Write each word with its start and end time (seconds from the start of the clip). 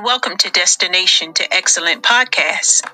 and 0.00 0.06
welcome 0.06 0.38
to 0.38 0.48
Destination 0.50 1.34
to 1.34 1.54
Excellence 1.54 2.00
podcast. 2.00 2.88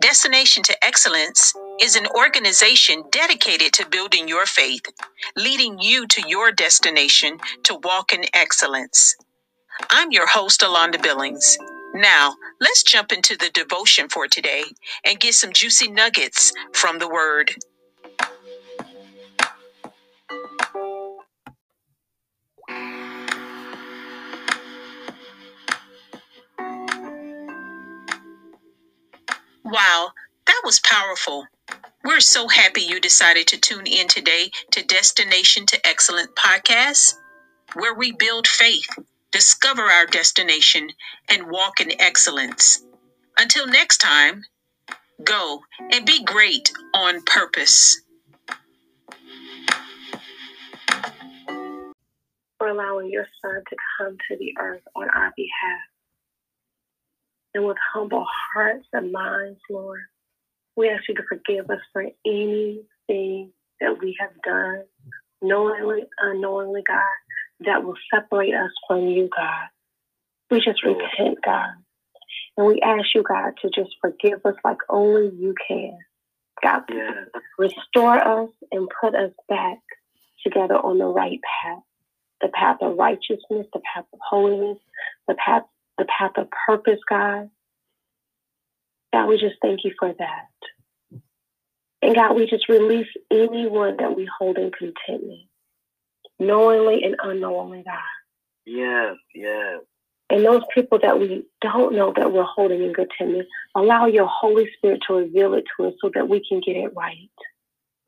Destination 0.00 0.62
to 0.62 0.74
Excellence 0.82 1.52
is 1.78 1.94
an 1.94 2.06
organization 2.06 3.02
dedicated 3.12 3.74
to 3.74 3.86
building 3.90 4.26
your 4.26 4.46
faith, 4.46 4.80
leading 5.36 5.78
you 5.78 6.06
to 6.06 6.26
your 6.26 6.52
destination 6.52 7.36
to 7.64 7.78
walk 7.82 8.14
in 8.14 8.24
excellence. 8.32 9.14
I'm 9.90 10.10
your 10.10 10.26
host, 10.26 10.62
Alonda 10.62 11.02
Billings. 11.02 11.58
Now, 11.92 12.34
let's 12.62 12.82
jump 12.82 13.12
into 13.12 13.36
the 13.36 13.50
devotion 13.52 14.08
for 14.08 14.26
today 14.26 14.64
and 15.04 15.20
get 15.20 15.34
some 15.34 15.52
juicy 15.52 15.90
nuggets 15.90 16.50
from 16.72 16.98
the 16.98 17.08
Word. 17.10 17.52
Wow, 29.66 30.12
that 30.46 30.62
was 30.64 30.78
powerful. 30.78 31.44
We're 32.04 32.20
so 32.20 32.46
happy 32.46 32.82
you 32.82 33.00
decided 33.00 33.48
to 33.48 33.58
tune 33.58 33.88
in 33.88 34.06
today 34.06 34.52
to 34.70 34.84
Destination 34.84 35.66
to 35.66 35.84
Excellence 35.84 36.30
podcast, 36.38 37.14
where 37.74 37.92
we 37.92 38.12
build 38.12 38.46
faith, 38.46 38.86
discover 39.32 39.82
our 39.82 40.06
destination, 40.06 40.90
and 41.28 41.50
walk 41.50 41.80
in 41.80 42.00
excellence. 42.00 42.84
Until 43.40 43.66
next 43.66 43.96
time, 43.98 44.44
go 45.24 45.62
and 45.80 46.06
be 46.06 46.22
great 46.22 46.70
on 46.94 47.22
purpose. 47.22 48.00
For 52.58 52.68
allowing 52.68 53.10
your 53.10 53.26
son 53.42 53.64
to 53.68 53.76
come 53.98 54.16
to 54.30 54.36
the 54.36 54.54
earth 54.60 54.82
on 54.94 55.10
our 55.10 55.32
behalf 55.36 55.82
and 57.56 57.66
with 57.66 57.78
humble 57.92 58.26
hearts 58.54 58.86
and 58.92 59.10
minds, 59.10 59.58
Lord, 59.70 60.00
we 60.76 60.90
ask 60.90 61.04
you 61.08 61.14
to 61.14 61.22
forgive 61.28 61.70
us 61.70 61.80
for 61.92 62.04
anything 62.26 63.50
that 63.80 63.98
we 64.00 64.14
have 64.20 64.30
done, 64.44 64.84
knowingly, 65.40 66.04
unknowingly, 66.18 66.82
God, 66.86 67.00
that 67.60 67.82
will 67.82 67.96
separate 68.14 68.54
us 68.54 68.70
from 68.86 69.08
you, 69.08 69.30
God. 69.34 69.68
We 70.50 70.58
just 70.60 70.84
repent, 70.84 71.38
God. 71.44 71.70
And 72.58 72.66
we 72.66 72.80
ask 72.82 73.06
you, 73.14 73.22
God, 73.22 73.52
to 73.62 73.70
just 73.74 73.96
forgive 74.00 74.44
us 74.44 74.54
like 74.62 74.78
only 74.90 75.34
you 75.34 75.54
can. 75.66 75.98
God, 76.62 76.82
yeah. 76.90 77.24
restore 77.58 78.18
us 78.18 78.50
and 78.70 78.88
put 79.00 79.14
us 79.14 79.32
back 79.48 79.78
together 80.44 80.76
on 80.76 80.98
the 80.98 81.06
right 81.06 81.40
path 81.62 81.82
the 82.40 82.48
path 82.48 82.78
of 82.80 82.96
righteousness, 82.96 83.66
the 83.72 83.80
path 83.94 84.04
of 84.12 84.18
holiness, 84.28 84.78
the 85.26 85.34
path 85.34 85.62
the 85.98 86.06
path 86.06 86.32
of 86.36 86.48
purpose, 86.66 87.00
God. 87.08 87.50
God, 89.12 89.26
we 89.26 89.38
just 89.38 89.56
thank 89.62 89.80
you 89.84 89.92
for 89.98 90.12
that. 90.18 90.48
And 92.02 92.14
God, 92.14 92.36
we 92.36 92.46
just 92.46 92.68
release 92.68 93.08
anyone 93.30 93.96
that 93.98 94.14
we 94.14 94.28
hold 94.38 94.58
in 94.58 94.70
contentment, 94.70 95.48
knowingly 96.38 97.02
and 97.02 97.16
unknowingly, 97.22 97.82
God. 97.84 97.98
Yes, 98.66 99.16
yes. 99.34 99.80
And 100.28 100.44
those 100.44 100.62
people 100.74 100.98
that 101.02 101.18
we 101.20 101.44
don't 101.60 101.94
know 101.94 102.12
that 102.16 102.32
we're 102.32 102.42
holding 102.42 102.82
in 102.82 102.94
contentment, 102.94 103.46
allow 103.74 104.06
your 104.06 104.26
Holy 104.26 104.68
Spirit 104.76 105.00
to 105.06 105.14
reveal 105.14 105.54
it 105.54 105.64
to 105.76 105.86
us 105.86 105.94
so 106.00 106.10
that 106.14 106.28
we 106.28 106.44
can 106.46 106.60
get 106.60 106.76
it 106.76 106.94
right. 106.94 107.30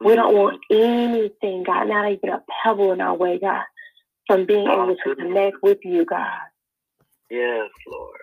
We 0.01 0.15
don't 0.15 0.35
want 0.35 0.61
anything, 0.71 1.63
God, 1.65 1.89
not 1.89 2.11
even 2.11 2.31
a 2.31 2.43
pebble 2.63 2.93
in 2.93 3.01
our 3.01 3.15
way, 3.15 3.39
God, 3.39 3.65
from 4.27 4.47
being 4.47 4.69
able 4.69 4.97
to 5.05 5.15
connect 5.17 5.57
with 5.63 5.79
you, 5.85 6.05
God. 6.05 6.39
Yes, 7.31 7.71
Lord. 7.87 8.21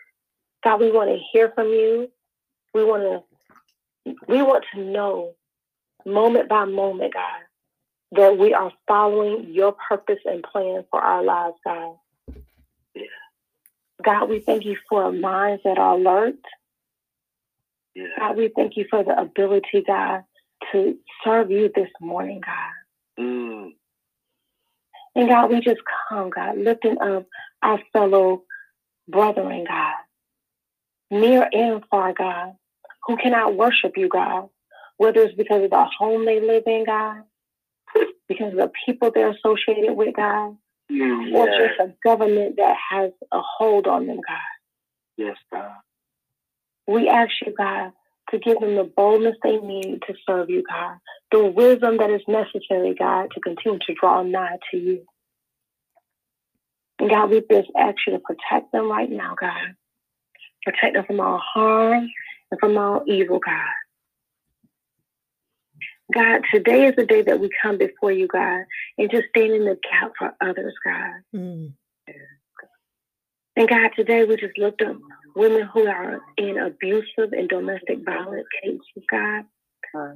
God, 0.63 0.79
we 0.79 0.91
want 0.91 1.09
to 1.09 1.19
hear 1.31 1.51
from 1.53 1.67
you. 1.67 2.09
We 2.73 2.83
want 2.83 3.03
to 3.03 4.15
we 4.27 4.41
want 4.41 4.65
to 4.73 4.81
know 4.81 5.33
moment 6.05 6.49
by 6.49 6.65
moment, 6.65 7.13
God, 7.13 7.41
that 8.11 8.37
we 8.37 8.53
are 8.53 8.71
following 8.87 9.53
your 9.53 9.73
purpose 9.73 10.19
and 10.25 10.43
plan 10.43 10.85
for 10.91 11.01
our 11.01 11.23
lives, 11.23 11.55
God. 11.63 11.95
Yeah. 12.95 13.03
God, 14.03 14.29
we 14.29 14.39
thank 14.39 14.65
you 14.65 14.77
for 14.89 15.11
minds 15.11 15.63
that 15.65 15.77
are 15.77 15.95
alert. 15.95 16.35
Yeah. 17.95 18.07
God, 18.19 18.37
we 18.37 18.51
thank 18.55 18.77
you 18.77 18.85
for 18.89 19.03
the 19.03 19.19
ability, 19.19 19.83
God, 19.87 20.23
to 20.71 20.97
serve 21.23 21.49
you 21.49 21.71
this 21.73 21.89
morning, 21.99 22.41
God. 22.45 23.23
Mm. 23.23 23.69
And 25.15 25.29
God, 25.29 25.49
we 25.49 25.61
just 25.61 25.81
come, 26.09 26.29
God, 26.29 26.57
lifting 26.57 26.97
up 26.99 27.25
our 27.63 27.79
fellow 27.93 28.43
brethren, 29.07 29.65
God, 29.67 29.93
near 31.11 31.47
and 31.51 31.83
far, 31.89 32.13
God, 32.13 32.53
who 33.05 33.17
cannot 33.17 33.55
worship 33.55 33.93
you, 33.97 34.09
God, 34.09 34.49
whether 34.97 35.21
it's 35.21 35.35
because 35.35 35.63
of 35.63 35.69
the 35.69 35.85
home 35.97 36.25
they 36.25 36.39
live 36.39 36.63
in, 36.65 36.85
God, 36.85 37.23
because 38.27 38.53
of 38.53 38.57
the 38.57 38.71
people 38.85 39.11
they're 39.13 39.31
associated 39.31 39.93
with, 39.93 40.15
God, 40.15 40.57
mm, 40.91 41.33
or 41.33 41.47
just 41.47 41.79
a 41.79 41.93
government 42.03 42.55
that 42.57 42.75
has 42.91 43.11
a 43.31 43.39
hold 43.41 43.87
on 43.87 44.07
them, 44.07 44.17
God. 44.17 44.37
Yes, 45.17 45.37
God. 45.51 45.71
We 46.87 47.09
ask 47.09 47.31
you, 47.45 47.53
God, 47.57 47.91
to 48.31 48.39
give 48.39 48.59
them 48.59 48.75
the 48.75 48.83
boldness 48.83 49.35
they 49.43 49.57
need 49.57 50.01
to 50.07 50.13
serve 50.27 50.49
you, 50.49 50.63
God, 50.67 50.97
the 51.31 51.45
wisdom 51.45 51.97
that 51.97 52.09
is 52.09 52.21
necessary, 52.27 52.95
God, 52.97 53.29
to 53.33 53.39
continue 53.41 53.79
to 53.79 53.93
draw 53.99 54.23
nigh 54.23 54.57
to 54.71 54.77
you. 54.77 55.05
And 57.05 57.11
God, 57.11 57.29
we 57.29 57.39
just 57.51 57.69
ask 57.77 57.97
you 58.07 58.13
to 58.13 58.19
protect 58.19 58.71
them 58.71 58.89
right 58.89 59.11
now, 59.11 59.35
God. 59.39 59.75
Protect 60.63 60.95
them 60.95 61.05
from 61.05 61.19
all 61.19 61.37
harm 61.37 62.09
and 62.49 62.59
from 62.59 62.79
all 62.79 63.03
evil, 63.05 63.37
God. 63.37 63.75
God, 66.11 66.41
today 66.51 66.87
is 66.87 66.95
the 66.95 67.05
day 67.05 67.21
that 67.21 67.39
we 67.39 67.51
come 67.61 67.77
before 67.77 68.11
you, 68.11 68.25
God, 68.25 68.63
and 68.97 69.11
just 69.11 69.25
stand 69.29 69.53
in 69.53 69.65
the 69.65 69.77
gap 69.83 70.13
for 70.17 70.33
others, 70.41 70.73
God. 70.83 71.21
Mm. 71.35 71.73
And 73.55 73.69
God, 73.69 73.91
today 73.95 74.25
we 74.25 74.35
just 74.37 74.57
looked 74.57 74.81
up 74.81 74.95
women 75.35 75.69
who 75.71 75.85
are 75.85 76.19
in 76.37 76.57
abusive 76.57 77.33
and 77.33 77.47
domestic 77.47 78.03
violence 78.03 78.47
cases, 78.63 79.03
God. 79.11 79.43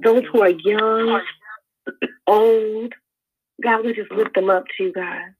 Those 0.02 0.24
who 0.32 0.42
are 0.42 0.50
young, 0.50 1.22
old, 2.26 2.94
God, 3.62 3.84
we 3.84 3.94
just 3.94 4.10
lift 4.10 4.34
them 4.34 4.50
up 4.50 4.64
to 4.76 4.82
you, 4.82 4.92
God. 4.92 5.34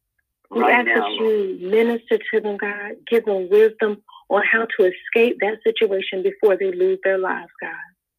We 0.51 0.63
Right 0.63 0.73
ask 0.75 0.87
now, 0.87 1.03
that 1.03 1.13
you 1.13 1.59
minister 1.61 2.19
to 2.33 2.41
them, 2.41 2.57
God. 2.57 2.93
Give 3.09 3.25
them 3.25 3.49
wisdom 3.51 4.03
on 4.29 4.43
how 4.51 4.67
to 4.79 4.91
escape 4.91 5.39
that 5.41 5.59
situation 5.65 6.23
before 6.23 6.57
they 6.57 6.73
lose 6.73 6.99
their 7.05 7.19
lives, 7.19 7.53
God. 7.61 7.71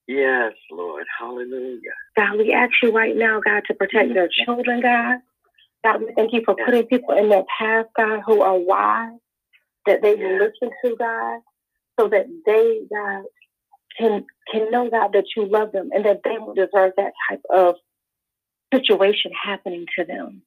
Yes, 0.07 0.53
Lord. 0.71 1.05
Hallelujah. 1.19 1.79
God, 2.17 2.37
we 2.37 2.53
ask 2.53 2.71
you 2.81 2.91
right 2.91 3.15
now, 3.15 3.41
God, 3.41 3.63
to 3.67 3.73
protect 3.73 4.13
their 4.13 4.29
children, 4.45 4.81
God. 4.81 5.19
God, 5.83 6.01
we 6.01 6.13
thank 6.15 6.33
you 6.33 6.41
for 6.45 6.55
putting 6.65 6.85
people 6.85 7.17
in 7.17 7.29
their 7.29 7.43
path, 7.59 7.87
God, 7.97 8.21
who 8.25 8.41
are 8.41 8.57
wise, 8.57 9.19
that 9.85 10.01
they 10.01 10.15
will 10.15 10.37
listen 10.37 10.69
to, 10.85 10.95
God, 10.97 11.39
so 11.99 12.07
that 12.07 12.27
they, 12.45 12.81
God, 12.93 13.23
can 13.97 14.25
can 14.51 14.71
know, 14.71 14.89
God, 14.89 15.13
that 15.13 15.25
you 15.35 15.45
love 15.45 15.71
them 15.71 15.89
and 15.93 16.05
that 16.05 16.21
they 16.23 16.37
will 16.37 16.53
deserve 16.53 16.93
that 16.97 17.13
type 17.29 17.41
of 17.49 17.75
situation 18.73 19.31
happening 19.43 19.85
to 19.97 20.05
them. 20.05 20.43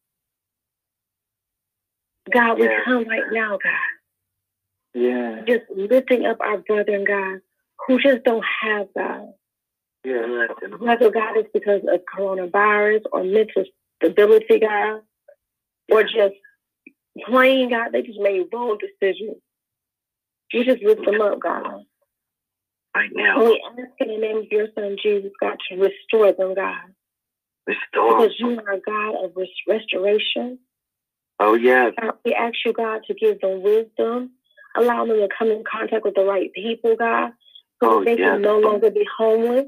God, 2.32 2.58
we 2.58 2.64
Yes. 2.66 2.84
come 2.84 3.04
right 3.04 3.30
now, 3.32 3.58
God, 3.58 3.90
Yeah. 4.94 5.42
just 5.46 5.64
lifting 5.70 6.26
up 6.26 6.38
our 6.40 6.58
brethren, 6.58 7.04
God, 7.04 7.40
who 7.86 7.98
just 8.00 8.24
don't 8.24 8.44
have 8.62 8.92
God. 8.94 9.34
Yeah. 10.04 10.46
Whether 10.78 11.10
God 11.10 11.36
is 11.38 11.46
because 11.52 11.82
of 11.84 12.00
coronavirus 12.04 13.02
or 13.12 13.24
mental 13.24 13.64
stability, 13.96 14.60
God, 14.60 15.02
or 15.90 16.02
just 16.04 16.34
plain, 17.26 17.70
God, 17.70 17.92
they 17.92 18.02
just 18.02 18.20
made 18.20 18.48
wrong 18.52 18.78
decisions. 18.78 19.36
You 20.52 20.64
just 20.64 20.82
lift 20.82 21.04
them 21.04 21.20
up, 21.20 21.40
God. 21.40 21.84
Right 22.94 23.10
And 23.10 23.14
now. 23.14 23.44
we 23.44 23.60
ask 23.66 23.90
in 24.00 24.08
the 24.08 24.18
name 24.18 24.36
of 24.38 24.52
your 24.52 24.68
son, 24.74 24.96
Jesus, 25.02 25.32
God, 25.40 25.58
to 25.68 25.76
restore 25.76 26.32
them, 26.32 26.54
God. 26.54 26.94
Restore. 27.66 28.18
Because 28.18 28.38
you 28.38 28.58
are 28.60 28.72
a 28.74 28.80
God 28.80 29.24
of 29.24 29.32
res- 29.36 29.48
restoration. 29.66 30.58
Oh, 31.44 31.54
yes. 31.54 31.92
God, 32.00 32.14
we 32.24 32.32
ask 32.32 32.54
you, 32.64 32.72
God, 32.72 33.02
to 33.06 33.12
give 33.12 33.38
them 33.42 33.62
wisdom. 33.62 34.30
Allow 34.76 35.04
them 35.04 35.18
to 35.18 35.28
come 35.38 35.48
in 35.50 35.62
contact 35.70 36.02
with 36.02 36.14
the 36.14 36.24
right 36.24 36.50
people, 36.54 36.96
God, 36.96 37.32
so 37.82 37.90
Oh, 37.90 38.04
they 38.04 38.16
yes. 38.16 38.30
can 38.30 38.40
no 38.40 38.58
longer 38.58 38.90
be 38.90 39.06
homeless 39.18 39.66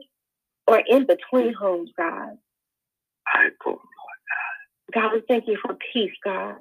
or 0.66 0.82
in 0.88 1.06
between 1.06 1.52
homes, 1.52 1.90
God. 1.96 2.38
I 3.26 3.50
pull. 3.62 3.80
God, 4.94 5.02
God, 5.02 5.12
we 5.12 5.22
thank 5.28 5.46
you 5.46 5.58
for 5.60 5.76
peace, 5.92 6.14
God. 6.24 6.56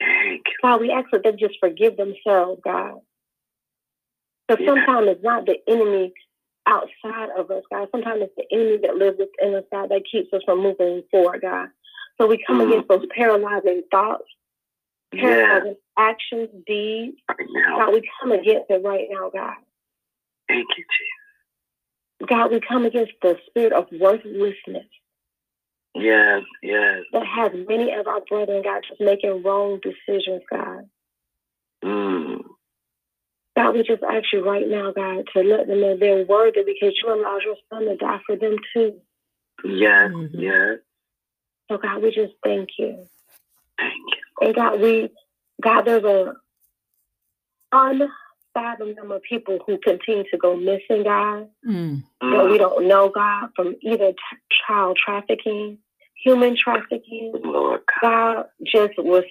Thank 0.00 0.46
you. 0.46 0.54
God, 0.62 0.80
we 0.80 0.90
ask 0.90 1.08
that 1.12 1.22
they 1.22 1.32
just 1.32 1.58
forgive 1.60 1.98
themselves, 1.98 2.60
God. 2.64 3.00
Because 4.48 4.64
Yeah. 4.64 4.74
sometimes 4.74 5.08
it's 5.08 5.22
not 5.22 5.44
the 5.44 5.58
enemy 5.68 6.14
outside 6.66 7.30
of 7.36 7.50
us, 7.50 7.64
God. 7.70 7.88
Sometimes 7.92 8.22
it's 8.22 8.34
the 8.36 8.46
enemy 8.50 8.78
that 8.78 8.96
lives 8.96 9.18
within 9.18 9.54
us, 9.56 9.64
God, 9.70 9.90
that 9.90 10.04
keeps 10.10 10.32
us 10.32 10.42
from 10.44 10.60
moving 10.62 11.02
forward, 11.10 11.42
God. 11.42 11.68
So 12.18 12.26
we 12.26 12.42
come 12.46 12.60
Mhm. 12.60 12.68
against 12.68 12.88
those 12.88 13.06
paralyzing 13.10 13.82
thoughts, 13.90 14.24
Yeah. 15.12 15.20
paralyzing 15.46 15.76
actions, 15.96 16.64
deeds. 16.66 17.20
Right 17.28 17.48
now. 17.50 17.78
God, 17.78 17.94
we 17.94 18.10
come 18.20 18.32
against 18.32 18.70
it 18.70 18.82
right 18.84 19.08
now, 19.10 19.30
God. 19.30 19.56
Thank 20.48 20.66
you, 20.76 20.84
Jesus. 20.84 22.28
God, 22.28 22.50
we 22.50 22.60
come 22.60 22.84
against 22.86 23.12
the 23.20 23.38
spirit 23.46 23.72
of 23.72 23.90
worthlessness 23.92 24.86
Yes, 25.94 26.42
yes. 26.62 27.04
that 27.12 27.26
has 27.26 27.52
many 27.66 27.92
of 27.92 28.06
our 28.06 28.20
brethren, 28.22 28.62
God, 28.62 28.82
just 28.88 29.00
making 29.00 29.42
wrong 29.42 29.80
decisions, 29.80 30.42
God. 30.50 30.88
Mm. 31.82 32.44
God, 33.56 33.74
we 33.74 33.82
just 33.82 34.02
ask 34.02 34.30
you 34.32 34.44
right 34.44 34.68
now, 34.68 34.92
God, 34.92 35.26
to 35.34 35.42
let 35.42 35.66
them 35.66 35.80
know 35.80 35.96
they're 35.96 36.24
worthy 36.26 36.62
because 36.64 36.98
you 37.02 37.12
allowed 37.12 37.42
your 37.42 37.56
son 37.70 37.84
to 37.86 37.96
die 37.96 38.20
for 38.26 38.36
them 38.36 38.56
too. 38.74 39.00
Yes, 39.64 40.10
Mhm. 40.10 40.30
yes. 40.34 40.78
So, 41.70 41.78
God, 41.78 42.02
we 42.02 42.10
just 42.10 42.34
thank 42.44 42.70
you. 42.78 43.06
Thank 43.78 43.92
you. 43.94 44.46
And 44.46 44.54
God, 44.54 44.80
we, 44.80 45.10
God, 45.62 45.82
there's 45.82 46.04
a 46.04 46.34
unfathomable 47.72 48.94
number 48.94 49.16
of 49.16 49.22
people 49.22 49.58
who 49.66 49.78
continue 49.78 50.24
to 50.30 50.38
go 50.38 50.56
missing, 50.56 51.04
God, 51.04 51.48
Mm. 51.66 52.02
that 52.20 52.46
we 52.50 52.58
don't 52.58 52.86
know, 52.88 53.08
God, 53.08 53.50
from 53.56 53.74
either 53.82 54.12
t- 54.12 54.38
child 54.66 54.98
trafficking, 55.04 55.78
human 56.22 56.56
trafficking, 56.56 57.32
Lord 57.44 57.80
God. 58.02 58.36
God 58.36 58.46
just 58.64 58.92
was 58.98 59.24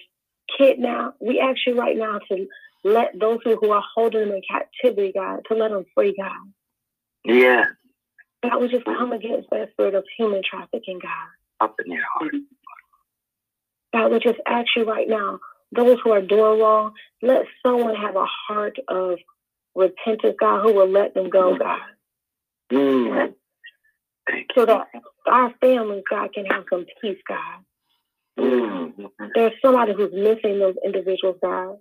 kidnapped. 0.56 1.16
We 1.20 1.40
ask 1.40 1.58
you 1.66 1.74
right 1.74 1.96
now 1.96 2.18
to 2.30 2.46
let 2.84 3.18
those 3.18 3.38
who, 3.44 3.56
who 3.56 3.70
are 3.70 3.82
holding 3.94 4.20
them 4.28 4.32
in 4.32 4.42
captivity, 4.48 5.12
God, 5.12 5.40
to 5.48 5.54
let 5.54 5.70
them 5.70 5.84
free, 5.94 6.14
God. 6.16 6.52
Yeah. 7.24 7.64
God, 8.42 8.60
we 8.60 8.68
just 8.68 8.84
come 8.84 9.12
against 9.12 9.48
that 9.50 9.70
spirit 9.72 9.94
of 9.94 10.04
human 10.16 10.42
trafficking, 10.48 11.00
God. 11.00 11.28
Up 11.60 11.74
in 11.84 11.92
your 11.92 12.02
heart. 12.14 12.34
God, 13.92 14.12
we 14.12 14.18
just 14.18 14.40
ask 14.46 14.68
you 14.76 14.84
right 14.84 15.08
now, 15.08 15.38
those 15.72 15.98
who 16.02 16.12
are 16.12 16.22
doing 16.22 16.60
wrong, 16.60 16.92
let 17.22 17.46
someone 17.64 17.94
have 17.94 18.16
a 18.16 18.26
heart 18.26 18.76
of 18.88 19.18
repentance, 19.74 20.36
God, 20.38 20.62
who 20.62 20.74
will 20.74 20.90
let 20.90 21.14
them 21.14 21.30
go, 21.30 21.56
God. 21.56 21.80
Mm. 22.72 23.34
So 24.54 24.66
that 24.66 24.88
our 25.26 25.54
families, 25.60 26.02
God, 26.10 26.32
can 26.34 26.46
have 26.46 26.64
some 26.70 26.84
peace, 27.00 27.18
God. 27.28 27.64
Mm. 28.38 29.10
There's 29.34 29.52
somebody 29.64 29.92
who's 29.94 30.12
missing 30.12 30.58
those 30.58 30.74
individuals, 30.84 31.36
God. 31.42 31.76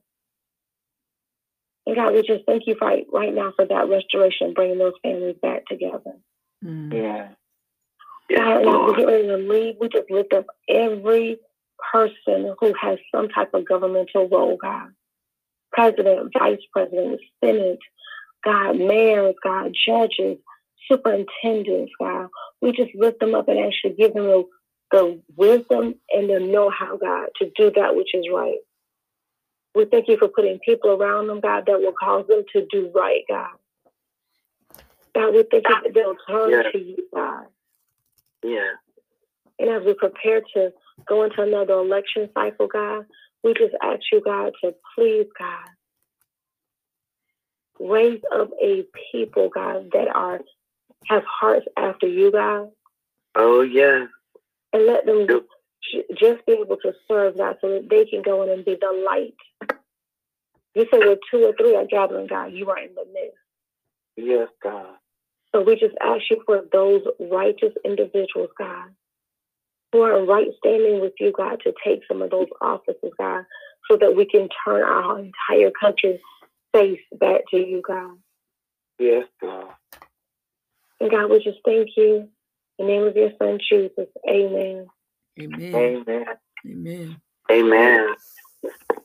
And 1.87 1.95
God, 1.95 2.13
we 2.13 2.21
just 2.21 2.45
thank 2.45 2.63
you 2.65 2.75
right, 2.81 3.05
right 3.11 3.33
now 3.33 3.53
for 3.55 3.65
that 3.65 3.89
restoration, 3.89 4.53
bringing 4.53 4.77
those 4.77 4.93
families 5.03 5.35
back 5.41 5.65
together. 5.65 6.13
Mm. 6.63 6.93
Yeah. 6.93 7.29
God, 8.29 8.57
and 8.57 8.65
we 8.65 8.71
Lord. 8.71 8.97
get 8.97 9.07
ready 9.07 9.27
to 9.27 9.37
leave, 9.37 9.75
we 9.79 9.89
just 9.89 10.09
lift 10.09 10.33
up 10.33 10.45
every 10.69 11.37
person 11.93 12.55
who 12.59 12.73
has 12.81 12.97
some 13.13 13.29
type 13.29 13.53
of 13.53 13.67
governmental 13.67 14.27
role, 14.27 14.57
God. 14.61 14.89
President, 15.71 16.31
vice 16.37 16.59
president, 16.71 17.19
senate, 17.43 17.79
God, 18.43 18.77
mayors, 18.77 19.35
God, 19.43 19.73
judges, 19.87 20.37
superintendents, 20.89 21.91
God. 21.99 22.29
We 22.61 22.71
just 22.71 22.91
lift 22.95 23.19
them 23.19 23.35
up 23.35 23.47
and 23.47 23.59
actually 23.59 23.95
give 23.97 24.13
them 24.13 24.25
the, 24.25 24.43
the 24.91 25.21
wisdom 25.35 25.95
and 26.11 26.29
the 26.29 26.39
know-how, 26.39 26.97
God, 26.97 27.27
to 27.41 27.51
do 27.55 27.71
that 27.75 27.95
which 27.95 28.13
is 28.13 28.25
right. 28.33 28.57
We 29.73 29.85
thank 29.85 30.07
you 30.07 30.17
for 30.17 30.29
putting 30.29 30.59
people 30.59 30.91
around 30.91 31.27
them, 31.27 31.41
God, 31.41 31.65
that 31.67 31.79
will 31.79 31.93
cause 31.99 32.25
them 32.27 32.43
to 32.53 32.65
do 32.71 32.91
right, 32.95 33.23
God. 33.27 33.49
God, 35.13 35.33
we 35.33 35.43
thank 35.43 35.67
you 35.67 35.81
that 35.83 35.93
they'll 35.93 36.15
turn 36.27 36.71
to 36.71 36.77
you, 36.77 37.07
God. 37.13 37.45
Yeah. 38.45 38.73
And 39.59 39.69
as 39.69 39.83
we 39.85 39.93
prepare 39.93 40.41
to 40.55 40.71
go 41.07 41.23
into 41.23 41.41
another 41.41 41.73
election 41.73 42.29
cycle, 42.33 42.67
God, 42.67 43.05
we 43.43 43.53
just 43.53 43.75
ask 43.81 44.01
you, 44.11 44.21
God, 44.23 44.53
to 44.63 44.75
please, 44.95 45.27
God, 45.37 45.69
raise 47.79 48.21
up 48.33 48.49
a 48.61 48.85
people, 49.11 49.49
God, 49.53 49.91
that 49.93 50.07
are 50.13 50.39
have 51.07 51.23
hearts 51.25 51.65
after 51.77 52.07
you, 52.07 52.31
God, 52.31 52.71
Oh, 53.35 53.61
yeah. 53.61 54.07
and 54.73 54.85
let 54.85 55.05
them 55.05 55.27
Yep. 55.29 55.45
just 56.17 56.45
be 56.45 56.53
able 56.53 56.77
to 56.77 56.93
serve, 57.07 57.37
God, 57.37 57.57
so 57.61 57.69
that 57.69 57.89
they 57.89 58.05
can 58.05 58.21
go 58.23 58.43
in 58.43 58.49
and 58.49 58.65
be 58.65 58.75
the 58.79 58.91
light. 58.91 59.35
You 60.75 60.85
say 60.91 60.99
where 60.99 61.17
two 61.31 61.45
or 61.45 61.53
three 61.53 61.75
are 61.75 61.85
gathering, 61.85 62.27
God, 62.27 62.53
you 62.53 62.69
are 62.69 62.79
in 62.79 62.95
the 62.95 63.05
midst. 63.05 63.37
Yes, 64.17 64.49
God. 64.63 64.95
So 65.55 65.61
we 65.61 65.75
just 65.75 65.95
ask 66.01 66.23
you 66.29 66.43
for 66.45 66.65
those 66.73 67.01
righteous 67.17 67.71
individuals, 67.85 68.49
God, 68.57 68.89
who 69.93 70.01
are 70.01 70.19
in 70.19 70.27
right 70.27 70.49
standing 70.57 70.99
with 70.99 71.13
you, 71.17 71.31
God, 71.31 71.61
to 71.63 71.73
take 71.81 72.01
some 72.09 72.21
of 72.21 72.29
those 72.29 72.49
offices, 72.59 73.13
God, 73.17 73.45
so 73.89 73.95
that 73.95 74.17
we 74.17 74.25
can 74.25 74.49
turn 74.65 74.83
our 74.83 75.17
entire 75.17 75.71
country's 75.79 76.19
face 76.73 76.99
back 77.17 77.43
to 77.51 77.57
you, 77.57 77.81
God. 77.87 78.17
Yes, 78.99 79.27
God. 79.41 79.69
And 80.99 81.09
God, 81.09 81.31
we 81.31 81.41
just 81.41 81.59
thank 81.63 81.87
you. 81.95 82.27
In 82.77 82.87
the 82.87 82.91
name 82.91 83.03
of 83.03 83.15
your 83.15 83.31
son, 83.41 83.57
Jesus. 83.69 84.09
Amen. 84.29 84.87
Amen. 85.39 85.73
Amen. 85.73 86.25
Amen. 86.65 87.17
Amen. 87.49 88.15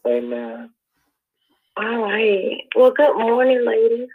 Amen. 0.04 0.70
All 1.76 2.02
right. 2.02 2.56
Well, 2.74 2.90
good 2.90 3.16
morning, 3.16 3.64
ladies. 3.64 4.08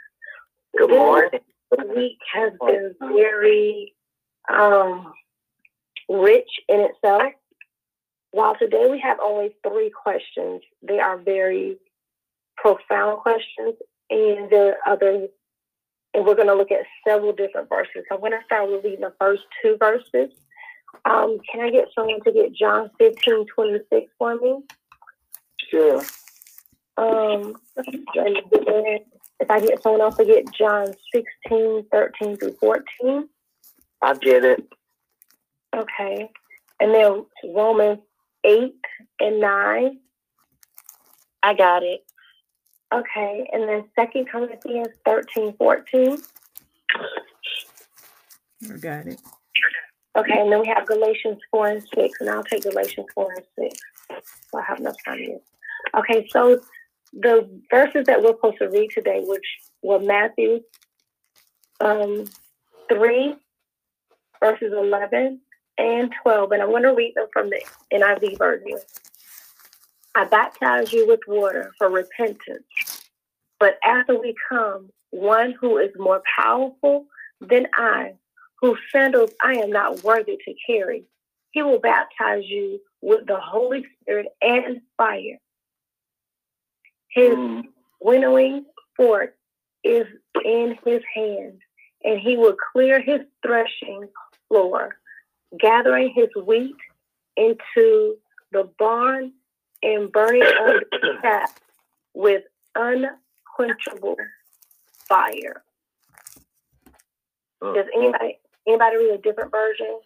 Good 0.77 0.89
morning. 0.89 1.39
This 1.71 1.85
week 1.95 2.17
has 2.33 2.53
been 2.65 2.95
very 2.99 3.93
um, 4.51 5.13
rich 6.09 6.49
in 6.69 6.81
itself. 6.81 7.33
While 8.31 8.55
today 8.57 8.87
we 8.89 8.99
have 8.99 9.17
only 9.23 9.55
three 9.65 9.89
questions, 9.89 10.61
they 10.81 10.99
are 10.99 11.17
very 11.17 11.77
profound 12.57 13.19
questions, 13.19 13.75
and 14.09 14.49
there 14.49 14.77
are 14.85 14.93
others, 14.93 15.29
and 16.13 16.25
we're 16.25 16.35
going 16.35 16.47
to 16.47 16.55
look 16.55 16.71
at 16.71 16.85
several 17.07 17.33
different 17.33 17.69
verses. 17.69 18.03
So 18.07 18.15
I'm 18.15 18.19
going 18.19 18.33
to 18.33 18.43
start 18.45 18.69
with 18.69 18.83
reading 18.83 19.01
the 19.01 19.13
first 19.19 19.43
two 19.61 19.77
verses. 19.79 20.31
Um, 21.05 21.37
can 21.51 21.61
I 21.61 21.69
get 21.69 21.87
someone 21.95 22.21
to 22.23 22.31
get 22.31 22.53
John 22.53 22.89
15, 22.99 23.45
26 23.53 24.11
for 24.17 24.35
me? 24.35 24.59
Sure. 25.69 26.01
Um, 26.97 27.55
if 29.39 29.51
I 29.51 29.59
get 29.59 29.81
someone 29.81 30.01
else 30.01 30.17
to 30.17 30.25
get 30.25 30.51
John 30.53 30.93
16, 31.13 31.85
13 31.91 32.37
through 32.37 32.55
14. 32.59 33.29
I 34.01 34.13
get 34.15 34.45
it. 34.45 34.67
Okay. 35.75 36.29
And 36.79 36.93
then 36.93 37.25
Romans 37.53 37.99
8 38.43 38.73
and 39.19 39.39
9. 39.39 39.99
I 41.43 41.53
got 41.53 41.83
it. 41.83 42.03
Okay. 42.93 43.49
And 43.51 43.67
then 43.67 43.85
Second 43.95 44.29
Corinthians 44.29 44.89
13, 45.05 45.53
14. 45.57 46.17
I 48.71 48.77
got 48.77 49.07
it. 49.07 49.21
Okay. 50.17 50.39
And 50.39 50.51
then 50.51 50.61
we 50.61 50.67
have 50.67 50.85
Galatians 50.87 51.39
4 51.51 51.67
and 51.67 51.87
6. 51.93 52.21
And 52.21 52.29
I'll 52.29 52.43
take 52.43 52.63
Galatians 52.63 53.07
4 53.13 53.33
and 53.33 53.45
6. 53.59 53.79
So 54.51 54.59
I 54.59 54.63
have 54.63 54.79
enough 54.79 54.95
time 55.05 55.17
here. 55.17 55.39
Okay. 55.97 56.27
So 56.31 56.61
the 57.15 57.49
verses 57.71 58.05
that 58.07 58.21
we're 58.21 58.35
supposed 58.35 58.57
to 58.59 58.69
read 58.69 58.91
today, 58.91 59.21
which 59.25 59.45
were 59.81 59.99
Matthew 59.99 60.61
um, 61.79 62.25
3, 62.89 63.35
verses 64.41 64.73
11 64.75 65.39
and 65.77 66.13
12. 66.23 66.51
And 66.51 66.61
I'm 66.61 66.69
going 66.69 66.83
to 66.83 66.93
read 66.93 67.13
them 67.15 67.27
from 67.31 67.49
the 67.49 67.61
NIV 67.93 68.37
version. 68.37 68.77
I 70.13 70.25
baptize 70.25 70.93
you 70.93 71.07
with 71.07 71.21
water 71.27 71.73
for 71.77 71.89
repentance. 71.89 72.63
But 73.59 73.77
after 73.83 74.19
we 74.19 74.35
come, 74.49 74.89
one 75.11 75.55
who 75.59 75.77
is 75.77 75.91
more 75.97 76.21
powerful 76.37 77.05
than 77.41 77.67
I, 77.73 78.13
whose 78.61 78.77
sandals 78.91 79.31
I 79.43 79.53
am 79.53 79.71
not 79.71 80.03
worthy 80.03 80.37
to 80.45 80.53
carry, 80.67 81.05
he 81.51 81.61
will 81.61 81.79
baptize 81.79 82.43
you 82.45 82.79
with 83.01 83.25
the 83.27 83.39
Holy 83.39 83.85
Spirit 84.01 84.27
and 84.41 84.81
fire. 84.97 85.39
His 87.15 87.33
Mm. 87.35 87.73
winnowing 88.01 88.65
fork 88.97 89.35
is 89.83 90.05
in 90.43 90.77
his 90.85 91.01
hand, 91.13 91.61
and 92.03 92.19
he 92.19 92.35
will 92.37 92.55
clear 92.73 92.99
his 93.01 93.21
threshing 93.41 94.09
floor, 94.49 94.99
gathering 95.57 96.09
his 96.13 96.29
wheat 96.35 96.75
into 97.37 98.17
the 98.51 98.65
barn 98.77 99.33
and 99.81 100.11
burning 100.11 100.43
up 100.43 100.83
the 100.91 101.19
chaff 101.21 101.57
with 102.13 102.43
unquenchable 102.75 104.17
fire. 105.07 105.63
Does 107.61 107.87
anybody 107.95 108.39
anybody 108.67 108.97
read 108.97 109.11
a 109.13 109.17
different 109.19 109.51
version? 109.51 109.99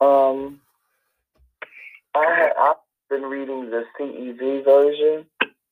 Um, 0.00 0.60
I 2.14 2.52
I've 2.58 2.76
been 3.12 3.22
reading 3.28 3.70
the 3.70 3.84
CEV 4.00 4.64
version, 4.64 5.26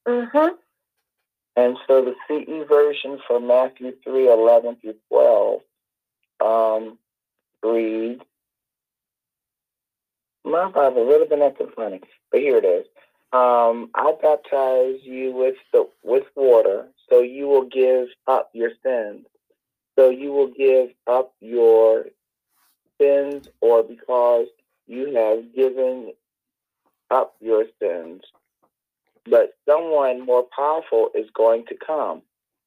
Mm-hmm. 0.07 0.55
and 1.57 1.77
so 1.87 2.03
the 2.03 2.15
CE 2.27 2.67
version 2.69 3.19
for 3.27 3.39
Matthew 3.41 3.93
three 4.05 4.31
eleven 4.31 4.77
through 4.77 4.97
twelve 5.09 5.61
um, 6.45 6.99
reads, 7.63 8.23
My 10.45 10.71
Bible 10.71 11.07
would 11.07 11.21
have 11.21 11.31
been 11.31 11.43
acting 11.43 11.69
funny, 11.77 12.01
but 12.31 12.41
here 12.41 12.59
it 12.59 12.65
is. 12.65 12.87
Um, 13.33 13.91
I 13.95 14.15
baptize 14.21 15.01
you 15.03 15.33
with 15.33 15.57
the 15.73 15.89
with 16.03 16.25
water, 16.35 16.89
so 17.09 17.21
you 17.21 17.47
will 17.47 17.67
give 17.67 18.09
up 18.27 18.51
your 18.53 18.73
sins. 18.83 19.27
So 19.99 20.11
you 20.11 20.33
will 20.33 20.49
give 20.49 20.91
up 21.07 21.33
your 21.41 22.07
sins, 23.01 23.45
or 23.61 23.83
because 23.83 24.47
you 24.87 25.15
have 25.15 25.55
given 25.55 26.13
up 27.11 27.35
your 27.41 27.65
sins. 27.81 28.23
But 29.29 29.55
someone 29.69 30.25
more 30.25 30.47
powerful 30.55 31.11
is 31.15 31.27
going 31.35 31.67
to 31.67 31.77
come, 31.77 32.23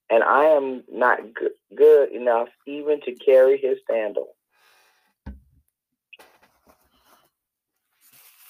and 0.09 0.23
I 0.23 0.45
am 0.45 0.83
not 0.91 1.19
g- 1.19 1.75
good 1.75 2.11
enough 2.11 2.49
even 2.67 3.01
to 3.01 3.13
carry 3.13 3.57
his 3.57 3.77
sandal. 3.89 4.35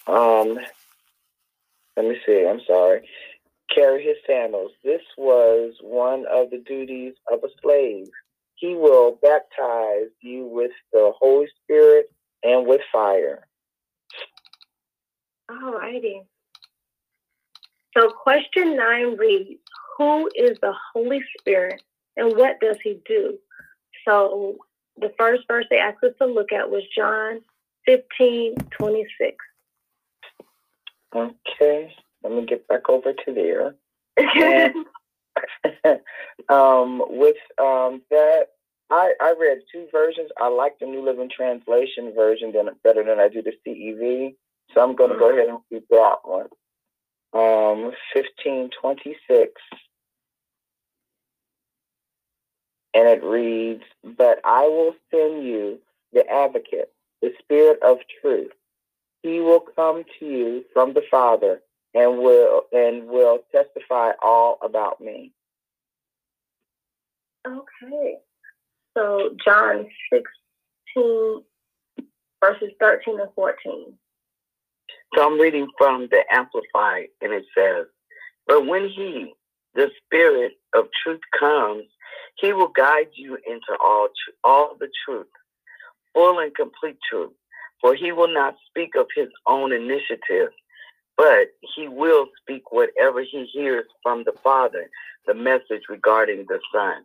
Um, 0.05 0.59
let 1.95 2.05
me 2.05 2.17
see. 2.25 2.45
I'm 2.45 2.61
sorry. 2.67 3.07
Carry 3.73 4.03
his 4.03 4.17
sandals. 4.27 4.71
This 4.83 5.01
was 5.17 5.73
one 5.81 6.25
of 6.31 6.49
the 6.49 6.57
duties 6.59 7.13
of 7.31 7.39
a 7.43 7.47
slave. 7.61 8.09
He 8.55 8.75
will 8.75 9.17
baptize 9.21 10.09
you 10.21 10.45
with 10.45 10.71
the 10.91 11.11
Holy 11.19 11.47
Spirit 11.63 12.11
and 12.43 12.67
with 12.67 12.81
fire. 12.91 13.47
All 15.49 15.73
righty. 15.73 16.21
So, 17.95 18.09
question 18.09 18.75
nine 18.75 19.17
reads 19.17 19.59
Who 19.97 20.29
is 20.35 20.57
the 20.61 20.73
Holy 20.93 21.21
Spirit 21.39 21.81
and 22.17 22.35
what 22.35 22.59
does 22.59 22.77
he 22.83 22.99
do? 23.05 23.37
So, 24.07 24.57
the 24.97 25.13
first 25.17 25.43
verse 25.47 25.65
they 25.69 25.77
asked 25.77 26.03
us 26.03 26.13
to 26.19 26.25
look 26.25 26.51
at 26.51 26.69
was 26.69 26.83
John 26.95 27.41
15 27.85 28.55
26. 28.71 29.35
Okay, 31.15 31.93
let 32.23 32.33
me 32.33 32.45
get 32.45 32.67
back 32.67 32.89
over 32.89 33.13
to 33.13 33.33
there. 33.33 33.75
And 34.17 34.85
um, 36.49 37.01
with 37.09 37.35
um, 37.59 38.01
that, 38.09 38.47
I, 38.89 39.13
I 39.21 39.33
read 39.39 39.59
two 39.71 39.87
versions. 39.91 40.29
I 40.39 40.49
like 40.49 40.79
the 40.79 40.85
New 40.85 41.03
Living 41.03 41.29
Translation 41.35 42.13
version 42.15 42.51
than, 42.51 42.69
better 42.83 43.03
than 43.03 43.19
I 43.19 43.27
do 43.27 43.41
the 43.41 43.53
CEV. 43.65 44.35
So 44.73 44.81
I'm 44.81 44.95
going 44.95 45.11
to 45.11 45.19
go 45.19 45.31
ahead 45.31 45.49
and 45.49 45.59
read 45.71 45.83
that 45.89 46.17
one. 46.23 46.47
Um, 47.33 47.93
1526. 48.13 49.51
And 52.95 53.07
it 53.07 53.23
reads, 53.23 53.83
But 54.03 54.39
I 54.43 54.67
will 54.67 54.95
send 55.11 55.43
you 55.45 55.79
the 56.11 56.27
advocate, 56.29 56.91
the 57.21 57.31
Spirit 57.39 57.79
of 57.83 57.97
truth. 58.21 58.51
He 59.23 59.39
will 59.39 59.61
come 59.61 60.03
to 60.19 60.25
you 60.25 60.65
from 60.73 60.93
the 60.93 61.03
Father 61.09 61.61
and 61.93 62.19
will 62.19 62.63
and 62.71 63.07
will 63.07 63.39
testify 63.51 64.11
all 64.21 64.57
about 64.61 64.99
me. 65.01 65.31
Okay. 67.47 68.17
So, 68.95 69.35
John 69.43 69.87
16, 70.11 71.43
verses 72.43 72.69
13 72.79 73.19
and 73.19 73.29
14. 73.35 73.93
So 75.15 75.25
I'm 75.25 75.39
reading 75.39 75.67
from 75.77 76.07
the 76.11 76.23
Amplified, 76.31 77.07
and 77.21 77.33
it 77.33 77.45
says, 77.57 77.85
But 78.47 78.65
when 78.67 78.89
He, 78.89 79.33
the 79.75 79.89
Spirit 80.05 80.53
of 80.75 80.85
truth, 81.03 81.21
comes, 81.39 81.85
He 82.39 82.53
will 82.53 82.69
guide 82.69 83.09
you 83.15 83.35
into 83.47 83.77
all, 83.83 84.07
tr- 84.07 84.35
all 84.43 84.75
the 84.79 84.89
truth, 85.05 85.27
full 86.13 86.39
and 86.39 86.55
complete 86.55 86.97
truth. 87.09 87.33
For 87.81 87.95
He 87.95 88.11
will 88.11 88.33
not 88.33 88.55
speak 88.69 88.91
of 88.97 89.07
His 89.15 89.29
own 89.47 89.71
initiative, 89.73 90.49
but 91.17 91.49
He 91.75 91.87
will 91.87 92.27
speak 92.41 92.71
whatever 92.71 93.21
He 93.21 93.47
hears 93.53 93.85
from 94.03 94.23
the 94.25 94.33
Father, 94.43 94.89
the 95.27 95.35
message 95.35 95.83
regarding 95.89 96.45
the 96.47 96.59
Son. 96.73 97.03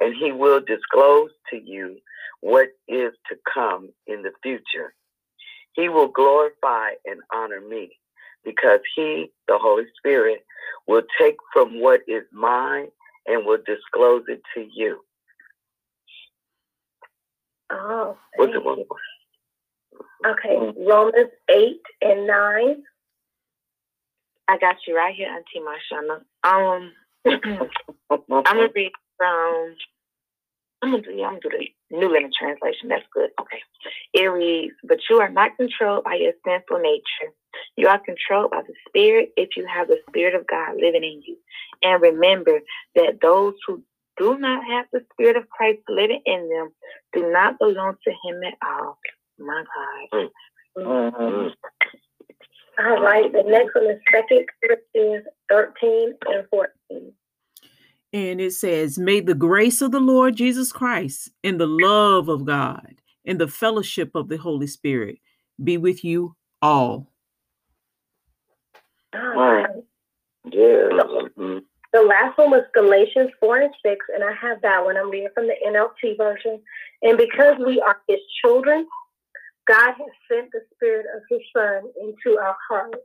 And 0.00 0.14
He 0.16 0.32
will 0.32 0.60
disclose 0.60 1.30
to 1.50 1.58
you 1.58 1.98
what 2.40 2.68
is 2.88 3.12
to 3.30 3.36
come 3.52 3.90
in 4.06 4.22
the 4.22 4.32
future. 4.42 4.94
He 5.74 5.88
will 5.88 6.08
glorify 6.08 6.90
and 7.04 7.20
honor 7.34 7.60
me 7.60 7.96
because 8.44 8.80
he, 8.94 9.30
the 9.48 9.58
Holy 9.58 9.84
Spirit, 9.96 10.44
will 10.86 11.02
take 11.20 11.36
from 11.52 11.80
what 11.80 12.00
is 12.06 12.24
mine 12.32 12.88
and 13.26 13.46
will 13.46 13.58
disclose 13.66 14.24
it 14.28 14.42
to 14.54 14.66
you. 14.74 15.00
Oh, 17.70 18.16
What's 18.36 18.52
thank 18.52 18.66
it 18.66 18.78
you. 18.78 18.86
Okay, 20.24 20.72
Romans 20.78 21.30
8 21.50 21.80
and 22.02 22.26
9. 22.26 22.82
I 24.48 24.58
got 24.58 24.76
you 24.86 24.96
right 24.96 25.14
here, 25.14 25.28
Auntie 25.28 25.64
Marshana. 25.64 26.22
Um, 26.44 26.92
I'm 28.10 28.44
gonna 28.44 28.68
read 28.74 28.92
from. 29.16 29.76
I'm 30.82 30.90
gonna 30.90 31.02
do. 31.02 31.12
I'm 31.22 31.38
gonna 31.38 31.40
do 31.40 31.66
the 31.90 31.96
New 31.96 32.08
Living 32.08 32.32
Translation. 32.36 32.88
That's 32.88 33.06
good. 33.12 33.30
Okay. 33.40 33.62
It 34.14 34.26
reads, 34.26 34.74
"But 34.82 34.98
you 35.08 35.20
are 35.20 35.28
not 35.28 35.56
controlled 35.56 36.04
by 36.04 36.14
your 36.14 36.32
sinful 36.44 36.80
nature. 36.80 37.32
You 37.76 37.88
are 37.88 38.00
controlled 38.00 38.50
by 38.50 38.62
the 38.62 38.74
Spirit. 38.88 39.32
If 39.36 39.56
you 39.56 39.66
have 39.66 39.88
the 39.88 40.02
Spirit 40.08 40.34
of 40.34 40.46
God 40.46 40.76
living 40.76 41.04
in 41.04 41.22
you, 41.22 41.38
and 41.82 42.02
remember 42.02 42.60
that 42.96 43.20
those 43.20 43.54
who 43.66 43.82
do 44.16 44.38
not 44.38 44.64
have 44.64 44.86
the 44.92 45.04
Spirit 45.12 45.36
of 45.36 45.48
Christ 45.50 45.80
living 45.88 46.22
in 46.26 46.48
them 46.48 46.74
do 47.12 47.30
not 47.30 47.58
belong 47.58 47.96
to 48.02 48.10
Him 48.24 48.42
at 48.42 48.54
all." 48.62 48.98
My 49.38 49.64
God. 49.74 50.30
Mhm. 50.76 51.54
All 52.78 53.02
right, 53.02 53.30
the 53.30 53.42
next 53.42 53.74
one 53.74 53.86
is 53.86 54.00
Second 54.10 54.48
Corinthians 54.60 55.26
13 55.48 56.16
and 56.26 56.48
14. 56.48 57.14
And 58.12 58.40
it 58.40 58.52
says, 58.52 58.98
May 58.98 59.20
the 59.20 59.34
grace 59.34 59.80
of 59.80 59.90
the 59.92 60.00
Lord 60.00 60.36
Jesus 60.36 60.72
Christ 60.72 61.30
and 61.42 61.60
the 61.60 61.66
love 61.66 62.28
of 62.28 62.44
God 62.44 62.96
and 63.24 63.40
the 63.40 63.48
fellowship 63.48 64.10
of 64.14 64.28
the 64.28 64.36
Holy 64.36 64.66
Spirit 64.66 65.18
be 65.62 65.78
with 65.78 66.04
you 66.04 66.36
all. 66.60 67.12
All 69.14 69.20
Right. 69.20 69.62
right. 69.64 69.84
Yeah. 70.50 70.88
The 71.92 72.02
last 72.02 72.38
one 72.38 72.50
was 72.50 72.64
Galatians 72.74 73.30
4 73.38 73.58
and 73.60 73.74
6, 73.84 74.06
and 74.14 74.24
I 74.24 74.32
have 74.32 74.62
that 74.62 74.82
one. 74.84 74.96
I'm 74.96 75.10
reading 75.10 75.28
from 75.34 75.46
the 75.46 75.54
NLT 75.66 76.16
version. 76.16 76.60
And 77.02 77.18
because 77.18 77.56
we 77.64 77.80
are 77.82 78.00
his 78.08 78.20
children, 78.42 78.86
God 79.68 79.92
has 79.92 80.10
sent 80.30 80.50
the 80.52 80.60
Spirit 80.74 81.06
of 81.14 81.22
his 81.30 81.40
Son 81.54 81.82
into 82.00 82.38
our 82.38 82.56
hearts, 82.68 82.98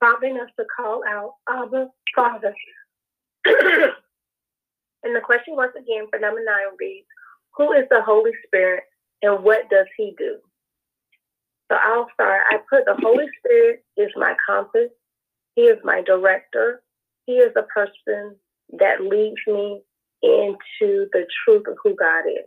prompting 0.00 0.38
us 0.38 0.50
to 0.58 0.64
call 0.76 1.02
out, 1.08 1.34
Abba, 1.48 1.88
Father. 2.16 2.54
and 5.02 5.14
the 5.14 5.20
question 5.20 5.56
once 5.56 5.72
again 5.76 6.06
for 6.10 6.18
number 6.18 6.40
nine 6.44 6.76
reads, 6.78 7.06
Who 7.56 7.72
is 7.72 7.84
the 7.90 8.02
Holy 8.02 8.32
Spirit 8.46 8.84
and 9.22 9.42
what 9.44 9.68
does 9.70 9.86
he 9.96 10.14
do? 10.18 10.38
So 11.70 11.78
I'll 11.80 12.08
start. 12.14 12.42
I 12.50 12.58
put 12.68 12.84
the 12.84 12.96
Holy 13.00 13.26
Spirit 13.38 13.84
is 13.96 14.10
my 14.16 14.34
compass. 14.46 14.90
He 15.54 15.62
is 15.62 15.78
my 15.84 16.02
director. 16.02 16.82
He 17.26 17.34
is 17.34 17.52
the 17.54 17.62
person 17.62 18.36
that 18.78 19.00
leads 19.00 19.36
me 19.46 19.82
into 20.22 21.08
the 21.12 21.26
truth 21.44 21.66
of 21.66 21.76
who 21.82 21.94
God 21.96 22.24
is. 22.26 22.44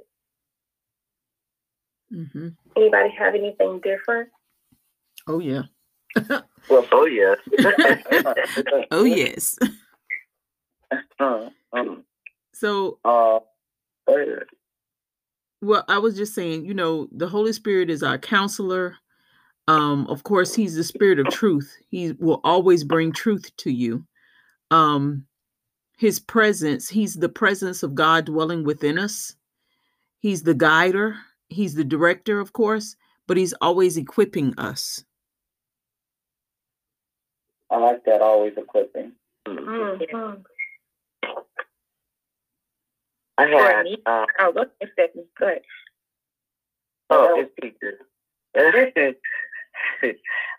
hmm 2.31 2.49
Anybody 2.77 3.09
have 3.17 3.35
anything 3.35 3.81
different? 3.81 4.29
Oh, 5.27 5.39
yeah. 5.39 5.63
Well, 6.67 6.87
Oh 6.91 7.05
yes. 7.05 7.37
Oh, 8.91 9.03
yes. 9.03 9.57
Uh, 11.19 11.49
um, 11.73 12.03
So, 12.55 12.99
uh, 13.03 13.39
well, 15.61 15.83
I 15.89 15.97
was 15.99 16.15
just 16.15 16.33
saying, 16.33 16.65
you 16.65 16.73
know, 16.73 17.09
the 17.11 17.27
Holy 17.27 17.51
Spirit 17.51 17.89
is 17.89 18.01
our 18.01 18.17
counselor. 18.17 18.95
Um, 19.67 20.07
of 20.07 20.23
course, 20.23 20.55
he's 20.55 20.75
the 20.75 20.83
spirit 20.85 21.19
of 21.19 21.27
truth. 21.29 21.75
He 21.89 22.13
will 22.13 22.39
always 22.45 22.85
bring 22.85 23.11
truth 23.11 23.53
to 23.57 23.71
you. 23.71 24.05
Um, 24.71 25.25
his 25.97 26.19
presence, 26.21 26.87
he's 26.87 27.15
the 27.15 27.27
presence 27.27 27.83
of 27.83 27.93
God 27.93 28.25
dwelling 28.25 28.63
within 28.63 28.97
us. 28.97 29.35
He's 30.19 30.43
the 30.43 30.53
guider, 30.53 31.17
he's 31.49 31.75
the 31.75 31.83
director, 31.83 32.39
of 32.39 32.53
course, 32.53 32.95
but 33.27 33.35
he's 33.35 33.53
always 33.59 33.97
equipping 33.97 34.53
us. 34.57 35.03
I 37.69 37.77
like 37.77 38.05
that. 38.05 38.21
Always 38.21 38.53
equipping. 38.55 39.11
Mhm. 39.45 40.45
I 43.37 43.47
had. 43.47 43.85
Uh, 44.05 44.25
Oh, 44.39 44.51
look, 44.55 44.71
it's 44.81 44.91
Stephanie. 44.93 45.25
Go 45.39 45.47
ahead. 45.47 45.61
Oh, 47.09 47.39
it's 47.39 47.51
Peter. 47.61 47.99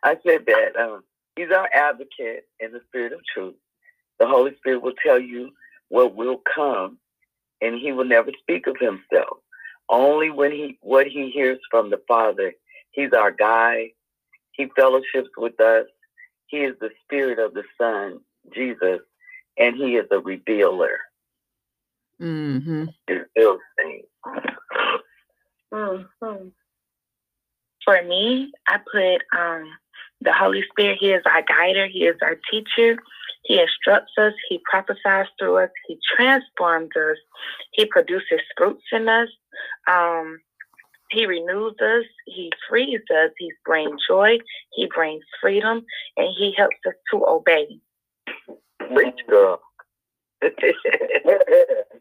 I 0.02 0.16
said 0.26 0.46
that 0.46 0.76
um, 0.78 1.02
he's 1.36 1.50
our 1.50 1.68
advocate 1.72 2.44
in 2.60 2.72
the 2.72 2.80
spirit 2.88 3.12
of 3.12 3.20
truth. 3.32 3.54
The 4.18 4.26
Holy 4.26 4.54
Spirit 4.56 4.82
will 4.82 4.94
tell 5.04 5.18
you 5.18 5.50
what 5.88 6.14
will 6.14 6.40
come, 6.54 6.98
and 7.60 7.74
he 7.78 7.92
will 7.92 8.04
never 8.04 8.30
speak 8.40 8.66
of 8.66 8.76
himself. 8.80 9.38
Only 9.88 10.30
when 10.30 10.52
he 10.52 10.78
what 10.82 11.06
he 11.06 11.30
hears 11.30 11.58
from 11.70 11.90
the 11.90 12.00
Father. 12.08 12.52
He's 12.92 13.12
our 13.12 13.30
guide. 13.30 13.90
He 14.52 14.66
fellowships 14.76 15.30
with 15.36 15.60
us. 15.60 15.86
He 16.48 16.58
is 16.58 16.76
the 16.80 16.90
spirit 17.04 17.38
of 17.38 17.54
the 17.54 17.64
Son, 17.80 18.20
Jesus, 18.54 19.00
and 19.58 19.76
he 19.76 19.96
is 19.96 20.06
a 20.10 20.18
revealer. 20.18 20.98
Mm-hmm. 22.20 22.84
He 23.06 23.14
reveals 23.14 23.60
things. 23.76 24.06
Mm-hmm. 25.72 26.48
For 27.84 28.02
me, 28.02 28.52
I 28.66 28.78
put 28.78 29.22
um, 29.38 29.70
the 30.20 30.32
Holy 30.32 30.62
Spirit. 30.70 30.98
He 31.00 31.12
is 31.12 31.22
our 31.26 31.42
guider. 31.42 31.86
He 31.86 32.04
is 32.04 32.16
our 32.22 32.36
teacher. 32.50 32.96
He 33.44 33.60
instructs 33.60 34.12
us. 34.18 34.32
He 34.48 34.60
prophesies 34.68 35.26
through 35.38 35.58
us. 35.58 35.70
He 35.86 35.98
transforms 36.16 36.90
us. 36.96 37.16
He 37.72 37.86
produces 37.86 38.40
fruits 38.56 38.82
in 38.92 39.08
us. 39.08 39.28
Um, 39.88 40.40
he 41.10 41.26
renews 41.26 41.74
us. 41.80 42.04
He 42.26 42.50
frees 42.68 43.00
us. 43.10 43.30
He 43.38 43.52
brings 43.64 44.00
joy. 44.08 44.38
He 44.72 44.88
brings 44.92 45.22
freedom, 45.40 45.84
and 46.16 46.28
he 46.36 46.52
helps 46.56 46.76
us 46.86 46.94
to 47.12 47.24
obey. 47.26 47.78
Preach, 48.92 49.20
girl. 49.28 49.60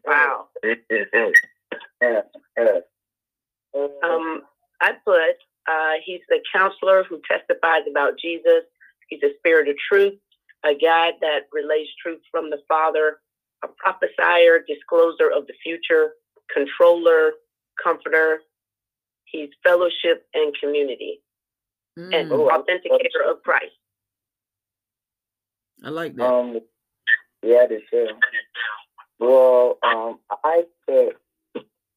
wow. 0.06 0.48
yeah, 0.64 2.20
yeah. 2.56 2.78
Um, 4.02 4.42
I 4.80 4.92
put 5.04 5.36
uh, 5.68 5.92
he's 6.04 6.20
the 6.28 6.40
counselor 6.52 7.04
who 7.04 7.20
testifies 7.30 7.82
about 7.90 8.18
Jesus. 8.18 8.62
He's 9.08 9.22
a 9.22 9.34
spirit 9.38 9.68
of 9.68 9.76
truth, 9.88 10.14
a 10.64 10.74
guide 10.74 11.14
that 11.20 11.48
relays 11.52 11.88
truth 12.02 12.20
from 12.30 12.50
the 12.50 12.58
Father, 12.68 13.18
a 13.64 13.68
prophesier, 13.68 14.64
discloser 14.66 15.30
of 15.30 15.46
the 15.46 15.54
future, 15.62 16.12
controller, 16.52 17.32
comforter. 17.82 18.40
He's 19.24 19.50
fellowship 19.64 20.26
and 20.34 20.54
community, 20.60 21.20
Mm, 21.98 22.14
and 22.14 22.30
authenticator 22.30 23.28
of 23.28 23.42
Christ. 23.42 23.72
I 25.82 25.88
like 25.88 26.14
that. 26.16 26.26
Um, 26.26 26.60
yeah, 27.42 27.60
I 27.62 27.66
did 27.66 27.82
too. 27.90 28.08
Well, 29.18 29.78
um, 29.82 30.18
I 30.44 30.64
said 30.84 31.12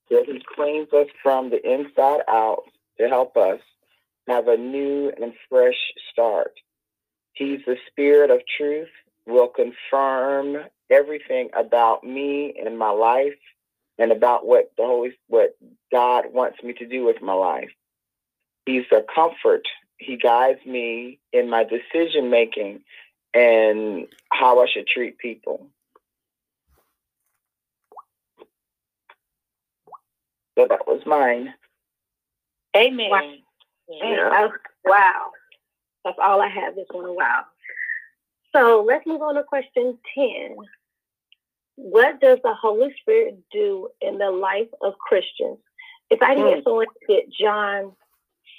that 0.10 0.26
he 0.26 0.42
cleans 0.56 0.92
us 0.94 1.08
from 1.22 1.50
the 1.50 1.60
inside 1.64 2.22
out 2.28 2.64
to 2.98 3.08
help 3.08 3.38
us 3.38 3.60
have 4.28 4.48
a 4.48 4.58
new 4.58 5.12
and 5.20 5.34
fresh 5.50 5.78
start. 6.12 6.54
He's 7.34 7.60
the 7.66 7.78
spirit 7.90 8.32
of 8.32 8.42
truth, 8.58 8.90
will 9.26 9.48
confirm 9.48 10.58
everything 10.90 11.50
about 11.58 12.04
me 12.04 12.54
and 12.64 12.78
my 12.78 12.90
life 12.90 13.38
and 13.98 14.12
about 14.12 14.46
what 14.46 14.72
the 14.78 14.86
Holy 14.86 15.12
what 15.28 15.56
God 15.92 16.26
wants 16.32 16.64
me 16.64 16.74
to 16.74 16.88
do 16.88 17.06
with 17.06 17.22
my 17.22 17.34
life. 17.34 17.70
He's 18.66 18.86
a 18.92 19.02
comfort. 19.14 19.64
He 19.98 20.18
guides 20.18 20.66
me 20.66 21.20
in 21.34 21.50
my 21.50 21.64
decision 21.64 22.30
making 22.30 22.82
and 23.34 24.08
how 24.32 24.62
I 24.62 24.68
should 24.72 24.88
treat 24.88 25.18
people. 25.18 25.68
So 30.60 30.68
that 30.68 30.86
was 30.86 31.02
mine. 31.06 31.54
Amen. 32.76 33.10
Wow. 33.10 33.34
Yeah. 33.88 34.48
Wow. 34.84 35.32
That's 36.04 36.18
all 36.22 36.42
I 36.42 36.50
have 36.50 36.76
this 36.76 36.88
one. 36.92 37.16
Wow. 37.16 37.44
So 38.54 38.84
let's 38.86 39.08
move 39.08 39.22
on 39.22 39.36
to 39.36 39.44
question 39.44 39.98
10. 40.16 40.58
What 41.78 42.20
does 42.20 42.40
the 42.44 42.54
Holy 42.54 42.94
Spirit 43.00 43.40
do 43.54 43.88
in 44.02 44.18
the 44.18 44.32
life 44.32 44.68
of 44.82 44.98
Christians? 44.98 45.60
If 46.10 46.22
I 46.22 46.36
can 46.36 46.46
get 46.46 46.58
hmm. 46.58 46.64
someone 46.66 46.88
to 46.88 47.08
get 47.08 47.32
John 47.32 47.94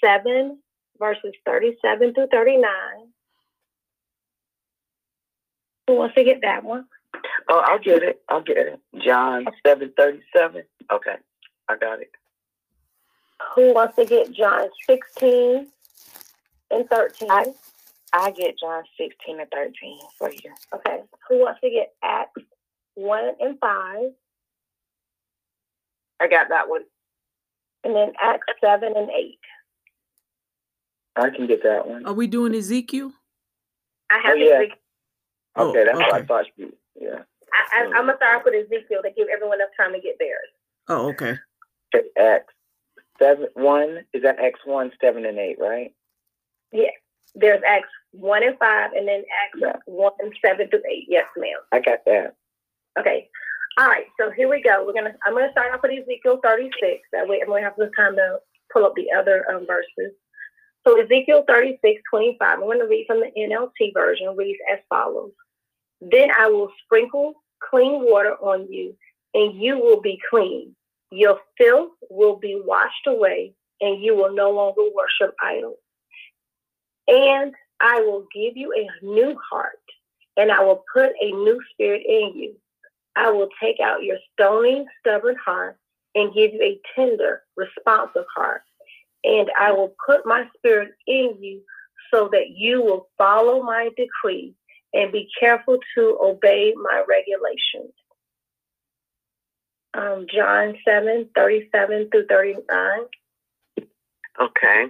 7, 0.03 0.59
verses 0.99 1.35
37 1.45 2.15
through 2.15 2.29
39. 2.33 2.65
Who 5.87 5.97
wants 5.97 6.15
to 6.15 6.25
get 6.25 6.41
that 6.43 6.65
one? 6.65 6.87
Oh, 7.51 7.63
I'll 7.67 7.79
get 7.79 8.03
it. 8.03 8.23
I'll 8.29 8.43
get 8.43 8.57
it. 8.57 8.81
John 9.05 9.45
seven 9.67 9.93
thirty 9.97 10.21
seven. 10.35 10.63
Okay, 10.93 11.17
I 11.71 11.77
got 11.77 12.01
it. 12.01 12.11
Who 13.55 13.73
wants 13.73 13.97
to 13.97 14.05
get 14.05 14.33
John 14.33 14.69
16 14.89 15.69
and 16.71 16.89
13? 16.91 17.31
I- 17.31 17.55
I 18.13 18.33
get 18.33 18.59
John 18.59 18.83
16 18.99 19.39
and 19.41 19.49
13 19.53 20.01
for 20.19 20.33
you. 20.33 20.53
okay. 20.75 21.05
Who 21.29 21.39
wants 21.39 21.61
to 21.61 21.71
get 21.71 21.95
Acts 22.03 22.43
1 22.95 23.37
and 23.41 23.59
5? 23.61 24.13
I 26.19 26.27
got 26.27 26.49
that 26.49 26.69
one. 26.69 26.85
And 27.85 27.95
then 27.95 28.13
Acts 28.21 28.53
7 28.61 28.97
and 28.97 29.11
8. 29.11 29.39
I 31.17 31.31
can 31.31 31.47
get 31.47 31.63
that 31.63 31.87
one. 31.87 32.05
Are 32.05 32.13
we 32.13 32.27
doing 32.27 32.55
Ezekiel? 32.55 33.13
I 34.11 34.19
have 34.19 34.33
Oh, 34.33 34.35
yeah. 34.39 34.55
Ezekiel. 34.57 34.77
Oh, 35.57 35.69
Okay, 35.71 35.85
that's 35.85 35.97
what 35.97 36.13
I 36.13 36.19
okay. 36.19 36.27
thought 36.27 36.47
you. 36.57 36.77
Yeah. 37.01 37.23
I, 37.53 37.79
I, 37.81 37.85
I'm 37.85 37.93
going 37.93 38.07
to 38.09 38.17
start 38.17 38.45
with 38.45 38.55
Ezekiel 38.55 39.03
to 39.03 39.11
give 39.13 39.29
everyone 39.29 39.59
enough 39.59 39.71
time 39.77 39.93
to 39.93 40.01
get 40.01 40.19
theirs. 40.19 40.49
Oh, 40.89 41.09
okay. 41.11 41.39
Okay, 41.95 42.07
Acts 42.19 42.55
seven 43.21 43.49
one 43.55 44.05
is 44.13 44.23
that 44.23 44.39
Acts 44.39 44.61
one 44.65 44.93
seven 45.01 45.27
and 45.27 45.39
eight, 45.39 45.59
right? 45.59 45.93
Yeah. 46.73 46.91
There's 47.35 47.63
Acts 47.67 47.89
one 48.13 48.43
and 48.43 48.59
5, 48.59 48.93
and 48.93 49.07
then 49.07 49.23
Acts 49.45 49.59
Yeah. 49.61 49.77
1 49.87 50.13
and 50.19 50.35
7 50.45 50.69
through 50.69 50.83
8. 50.89 51.05
Yes, 51.09 51.27
ma'am. 51.37 51.59
I 51.71 51.81
got 51.81 52.05
that. 52.07 52.35
Okay. 52.99 53.29
All 53.79 53.87
right. 53.87 54.07
So 54.19 54.31
here 54.31 54.49
we 54.49 54.63
go. 54.63 54.85
We're 54.85 54.93
gonna. 54.93 55.15
I'm 55.25 55.35
gonna 55.35 55.51
start 55.53 55.73
off 55.73 55.81
with 55.83 55.93
Ezekiel 55.93 56.41
36. 56.43 57.03
That 57.13 57.29
way, 57.29 57.39
everyone 57.41 57.63
has 57.63 57.73
enough 57.79 57.93
time 57.97 58.17
to 58.17 58.41
pull 58.73 58.85
up 58.85 58.95
the 58.97 59.13
other 59.17 59.45
um, 59.51 59.65
verses. 59.67 60.13
So 60.87 61.01
Ezekiel 61.01 61.45
36, 61.47 62.03
25. 62.11 62.39
I'm 62.41 62.61
going 62.61 62.79
to 62.81 62.87
read 62.87 63.05
from 63.07 63.21
the 63.21 63.31
NLT 63.37 63.93
version. 63.95 64.35
Reads 64.37 64.59
as 64.73 64.81
follows: 64.89 65.33
Then 66.01 66.31
I 66.37 66.49
will 66.49 66.71
sprinkle 66.85 67.35
clean 67.71 68.03
water 68.03 68.35
on 68.41 68.71
you, 68.73 68.97
and 69.35 69.55
you 69.61 69.79
will 69.79 70.01
be 70.01 70.19
clean. 70.29 70.75
Your 71.11 71.41
filth 71.59 71.93
will 72.09 72.37
be 72.37 72.61
washed 72.65 73.07
away, 73.07 73.55
and 73.81 74.03
you 74.03 74.17
will 74.17 74.33
no 74.33 74.51
longer 74.51 74.83
worship 74.95 75.35
idols. 75.43 75.79
And 77.09 77.55
I 77.81 78.01
will 78.01 78.27
give 78.35 78.57
you 78.57 78.73
a 78.73 79.05
new 79.05 79.37
heart, 79.51 79.81
and 80.37 80.53
I 80.53 80.63
will 80.63 80.85
put 80.95 81.11
a 81.21 81.31
new 81.31 81.61
spirit 81.73 82.03
in 82.07 82.33
you. 82.37 82.55
I 83.17 83.31
will 83.31 83.49
take 83.63 83.81
out 83.81 84.05
your 84.05 84.19
stony, 84.33 84.87
stubborn 85.01 85.37
heart 85.45 85.77
and 86.15 86.35
give 86.35 86.53
you 86.53 86.63
a 86.63 86.81
tender, 86.95 87.43
responsive 87.57 88.25
heart. 88.35 88.63
And 89.25 89.51
I 89.59 89.73
will 89.73 89.95
put 90.07 90.25
my 90.25 90.45
spirit 90.57 90.93
in 91.07 91.37
you 91.41 91.63
so 92.13 92.29
that 92.33 92.51
you 92.55 92.83
will 92.83 93.09
follow 93.19 93.63
my 93.63 93.91
decree 93.97 94.55
and 94.93 95.13
be 95.13 95.29
careful 95.39 95.79
to 95.97 96.19
obey 96.23 96.75
my 96.77 97.05
regulations. 97.09 97.95
Um, 99.95 100.27
John 100.33 100.77
7, 100.87 101.29
37 101.35 102.09
through 102.11 102.27
39. 102.27 103.01
Okay. 104.41 104.87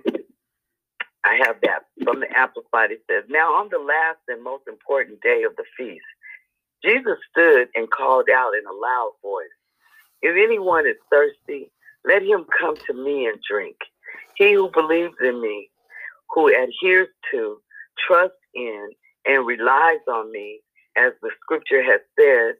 I 1.25 1.39
have 1.45 1.57
that 1.63 1.85
from 2.05 2.21
the 2.21 2.27
Amplified. 2.37 2.93
It 2.93 3.03
says, 3.11 3.25
Now 3.29 3.55
on 3.55 3.69
the 3.71 3.79
last 3.79 4.19
and 4.29 4.43
most 4.43 4.65
important 4.69 5.21
day 5.23 5.43
of 5.45 5.57
the 5.57 5.65
feast, 5.77 6.05
Jesus 6.85 7.19
stood 7.31 7.69
and 7.75 7.91
called 7.91 8.29
out 8.35 8.53
in 8.55 8.67
a 8.67 8.73
loud 8.73 9.13
voice, 9.23 9.47
If 10.23 10.37
anyone 10.37 10.87
is 10.87 10.97
thirsty, 11.11 11.71
let 12.05 12.23
him 12.23 12.47
come 12.59 12.77
to 12.87 12.95
me 12.95 13.27
and 13.27 13.39
drink. 13.49 13.77
He 14.37 14.55
who 14.55 14.71
believes 14.71 15.15
in 15.21 15.41
me, 15.41 15.71
who 16.31 16.49
adheres 16.49 17.09
to, 17.31 17.61
trusts 18.07 18.37
in, 18.55 18.91
and 19.27 19.47
relies 19.47 20.01
on 20.09 20.33
me, 20.33 20.61
as 20.97 21.13
the 21.21 21.31
scripture 21.43 21.83
has 21.83 22.01
said, 22.19 22.55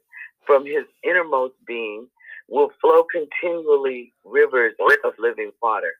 from 0.45 0.65
his 0.65 0.85
innermost 1.03 1.55
being 1.65 2.07
will 2.51 2.69
flow 2.81 3.05
continually 3.05 4.13
rivers 4.25 4.73
of 5.05 5.13
living 5.17 5.51
water. 5.63 5.93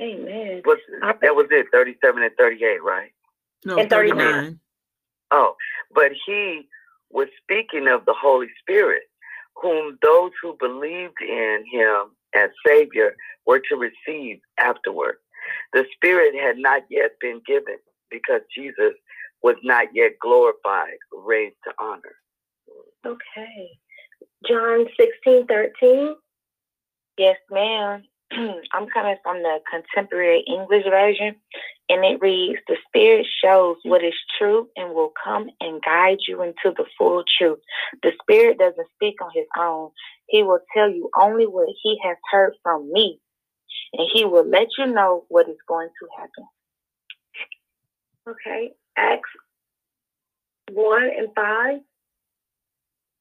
Amen. 0.00 0.62
What's, 0.64 0.82
that 1.22 1.36
was 1.36 1.46
it, 1.50 1.66
37 1.72 2.22
and 2.22 2.32
38, 2.38 2.82
right? 2.82 3.12
No, 3.64 3.78
And 3.78 3.88
39. 3.88 4.18
39. 4.18 4.60
Oh, 5.30 5.54
but 5.94 6.10
he 6.26 6.68
was 7.10 7.28
speaking 7.42 7.86
of 7.88 8.04
the 8.06 8.14
Holy 8.20 8.48
Spirit, 8.60 9.02
whom 9.56 9.98
those 10.02 10.32
who 10.42 10.56
believed 10.58 11.20
in 11.20 11.64
him 11.70 12.16
as 12.34 12.50
Savior 12.66 13.14
were 13.46 13.60
to 13.70 13.76
receive 13.76 14.40
afterward. 14.58 15.16
The 15.72 15.86
Spirit 15.94 16.34
had 16.34 16.58
not 16.58 16.82
yet 16.90 17.12
been 17.20 17.40
given 17.46 17.78
because 18.10 18.40
Jesus 18.54 18.94
was 19.42 19.56
not 19.62 19.86
yet 19.94 20.12
glorified, 20.20 20.98
raised 21.12 21.56
to 21.64 21.72
honor. 21.78 22.16
Okay. 23.06 23.70
John 24.48 24.86
16, 24.98 25.46
13. 25.46 26.14
Yes, 27.18 27.36
ma'am. 27.50 28.02
I'm 28.32 28.86
coming 28.94 29.16
from 29.22 29.42
the 29.42 29.58
contemporary 29.70 30.44
English 30.46 30.84
version, 30.84 31.36
and 31.88 32.04
it 32.04 32.20
reads 32.22 32.60
The 32.68 32.76
Spirit 32.88 33.26
shows 33.44 33.76
what 33.84 34.04
is 34.04 34.14
true 34.38 34.68
and 34.76 34.94
will 34.94 35.12
come 35.22 35.48
and 35.60 35.82
guide 35.82 36.18
you 36.28 36.42
into 36.42 36.74
the 36.76 36.86
full 36.98 37.24
truth. 37.38 37.58
The 38.02 38.12
Spirit 38.22 38.58
doesn't 38.58 38.88
speak 38.94 39.16
on 39.22 39.30
his 39.34 39.46
own, 39.58 39.90
He 40.28 40.42
will 40.42 40.60
tell 40.76 40.90
you 40.90 41.10
only 41.20 41.46
what 41.46 41.68
He 41.82 41.98
has 42.04 42.16
heard 42.32 42.54
from 42.62 42.90
me. 42.92 43.18
and 43.92 44.08
he 44.12 44.24
will 44.24 44.46
let 44.48 44.68
you 44.78 44.86
know 44.86 45.24
what 45.28 45.48
is 45.48 45.56
going 45.68 45.88
to 45.88 46.08
happen. 46.18 46.44
Okay. 48.28 48.72
Acts 48.96 49.30
1 50.72 51.02
and 51.18 51.28
5. 51.34 51.80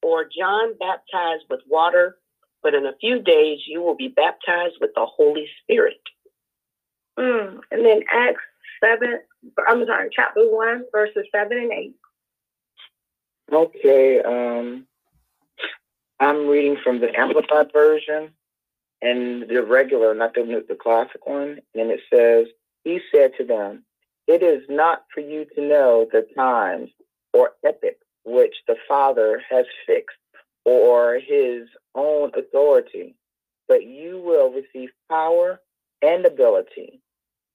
Or 0.01 0.23
John 0.25 0.75
baptized 0.79 1.45
with 1.49 1.61
water, 1.67 2.17
but 2.63 2.73
in 2.73 2.85
a 2.85 2.95
few 2.99 3.21
days 3.21 3.59
you 3.67 3.81
will 3.81 3.95
be 3.95 4.07
baptized 4.07 4.75
with 4.79 4.91
the 4.95 5.05
Holy 5.05 5.47
Spirit. 5.61 5.99
Mm. 7.17 7.59
And 7.71 7.85
then 7.85 8.01
Acts 8.11 8.41
7, 8.83 9.19
I'm 9.67 9.85
sorry, 9.85 10.09
chapter 10.11 10.49
1, 10.49 10.85
verses 10.91 11.25
7 11.35 11.57
and 11.57 11.71
8. 11.71 11.95
Okay. 13.51 14.21
Um, 14.21 14.85
I'm 16.19 16.47
reading 16.47 16.77
from 16.83 16.99
the 16.99 17.17
Amplified 17.17 17.71
Version 17.73 18.31
and 19.01 19.47
the 19.47 19.63
regular, 19.63 20.13
not 20.13 20.33
the, 20.33 20.63
the 20.67 20.75
classic 20.75 21.25
one. 21.25 21.59
And 21.73 21.91
it 21.91 22.01
says, 22.13 22.47
He 22.83 22.99
said 23.13 23.31
to 23.37 23.45
them, 23.45 23.83
It 24.27 24.43
is 24.43 24.63
not 24.69 25.03
for 25.13 25.21
you 25.21 25.45
to 25.55 25.61
know 25.61 26.07
the 26.11 26.27
times 26.35 26.89
or 27.33 27.51
epoch 27.65 27.97
which 28.25 28.55
the 28.67 28.75
Father 28.87 29.41
has 29.49 29.65
fixed 29.85 30.17
or 30.65 31.19
his 31.19 31.67
own 31.95 32.31
authority, 32.35 33.15
but 33.67 33.85
you 33.85 34.19
will 34.19 34.51
receive 34.51 34.89
power 35.09 35.59
and 36.01 36.25
ability 36.25 37.01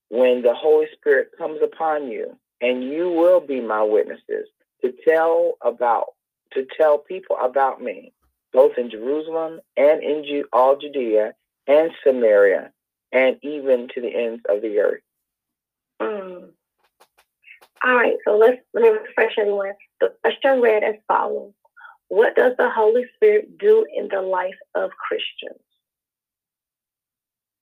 when 0.08 0.42
the 0.42 0.54
Holy 0.54 0.86
Spirit 0.94 1.30
comes 1.36 1.60
upon 1.62 2.08
you, 2.08 2.38
and 2.60 2.84
you 2.84 3.10
will 3.10 3.40
be 3.40 3.60
my 3.60 3.82
witnesses 3.82 4.48
to 4.82 4.92
tell 5.06 5.54
about 5.62 6.08
to 6.52 6.66
tell 6.76 6.98
people 6.98 7.36
about 7.42 7.82
me, 7.82 8.12
both 8.52 8.78
in 8.78 8.90
Jerusalem 8.90 9.60
and 9.76 10.02
in 10.02 10.24
Ju- 10.24 10.48
all 10.52 10.76
Judea 10.76 11.34
and 11.66 11.90
Samaria, 12.04 12.70
and 13.10 13.38
even 13.42 13.88
to 13.94 14.00
the 14.00 14.14
ends 14.14 14.42
of 14.48 14.62
the 14.62 14.78
earth. 14.78 15.02
Mm. 16.00 16.50
All 17.84 17.94
right, 17.94 18.16
so 18.24 18.36
let's 18.38 18.56
let 18.72 18.82
me 18.82 18.88
refresh 18.88 19.34
everyone. 19.38 19.72
The 20.00 20.14
question 20.22 20.62
read 20.62 20.82
as 20.82 20.94
follows: 21.06 21.52
What 22.08 22.34
does 22.34 22.52
the 22.56 22.70
Holy 22.70 23.04
Spirit 23.16 23.58
do 23.58 23.84
in 23.94 24.08
the 24.08 24.22
life 24.22 24.54
of 24.74 24.90
Christians? 24.92 25.60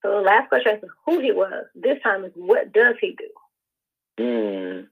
So 0.03 0.13
the 0.13 0.21
last 0.21 0.49
question 0.49 0.77
is 0.77 0.91
who 1.07 1.19
he 1.21 1.33
was. 1.33 1.65
This 1.75 1.99
time 2.05 2.25
is 2.25 2.33
what 2.37 2.73
does 2.73 2.95
he 3.01 3.17
do? 3.19 4.23
Mm. 4.25 4.87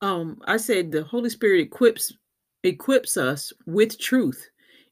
Um, 0.00 0.40
I 0.46 0.56
said 0.56 0.90
the 0.90 1.04
Holy 1.04 1.30
Spirit 1.30 1.60
equips 1.60 2.12
equips 2.64 3.16
us 3.16 3.52
with 3.66 3.96
truth 3.98 4.48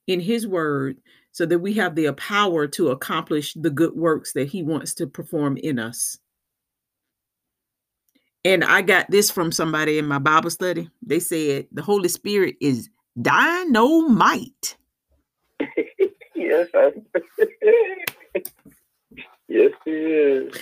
in 0.07 0.21
His 0.21 0.47
Word, 0.47 0.99
so 1.33 1.45
that 1.47 1.59
we 1.59 1.75
have 1.75 1.97
the 1.97 2.13
power 2.13 2.69
to 2.69 2.91
accomplish 2.91 3.55
the 3.55 3.71
good 3.71 3.95
works 3.97 4.33
that 4.35 4.49
He 4.49 4.63
wants 4.63 4.95
to 4.95 5.09
perform 5.09 5.57
in 5.57 5.81
us. 5.81 6.19
And 8.45 8.65
I 8.65 8.83
got 8.83 9.11
this 9.11 9.31
from 9.31 9.53
somebody 9.53 9.99
in 9.99 10.07
my 10.07 10.19
Bible 10.19 10.51
study. 10.51 10.91
They 11.03 11.21
said 11.21 11.67
the 11.73 11.83
Holy 11.83 12.09
Spirit 12.09 12.57
is 12.61 12.89
dynamite. 13.21 14.77
yes, 16.35 16.69
yes, 19.49 19.73
he 19.85 19.91
is. 19.91 20.55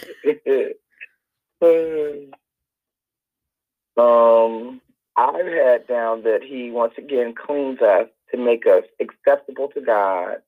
um, 3.97 4.81
I've 5.17 5.47
had 5.47 5.87
down 5.87 6.23
that 6.23 6.41
he 6.43 6.71
once 6.71 6.95
again 6.99 7.35
cleans 7.35 7.81
us 7.81 8.09
to 8.33 8.39
make 8.39 8.67
us 8.67 8.85
acceptable 9.01 9.69
to 9.69 9.81
God. 9.81 10.43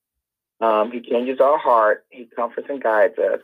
Um, 0.61 0.91
he 0.91 1.01
changes 1.01 1.41
our 1.41 1.59
heart. 1.59 2.05
He 2.11 2.25
comforts 2.25 2.69
and 2.69 2.83
guides 2.83 3.19
us, 3.19 3.41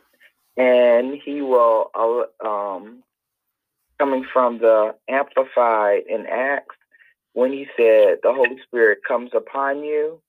and 0.57 1.17
he 1.23 1.41
will 1.41 1.91
uh, 1.95 2.45
um, 2.45 3.03
coming 3.99 4.25
from 4.31 4.59
the 4.59 4.95
Amplified 5.09 6.03
in 6.09 6.25
Acts, 6.25 6.75
when 7.33 7.51
he 7.51 7.67
said 7.77 8.19
the 8.23 8.33
Holy 8.33 8.57
Spirit 8.63 8.99
comes 9.07 9.31
upon 9.33 9.83
you, 9.83 10.21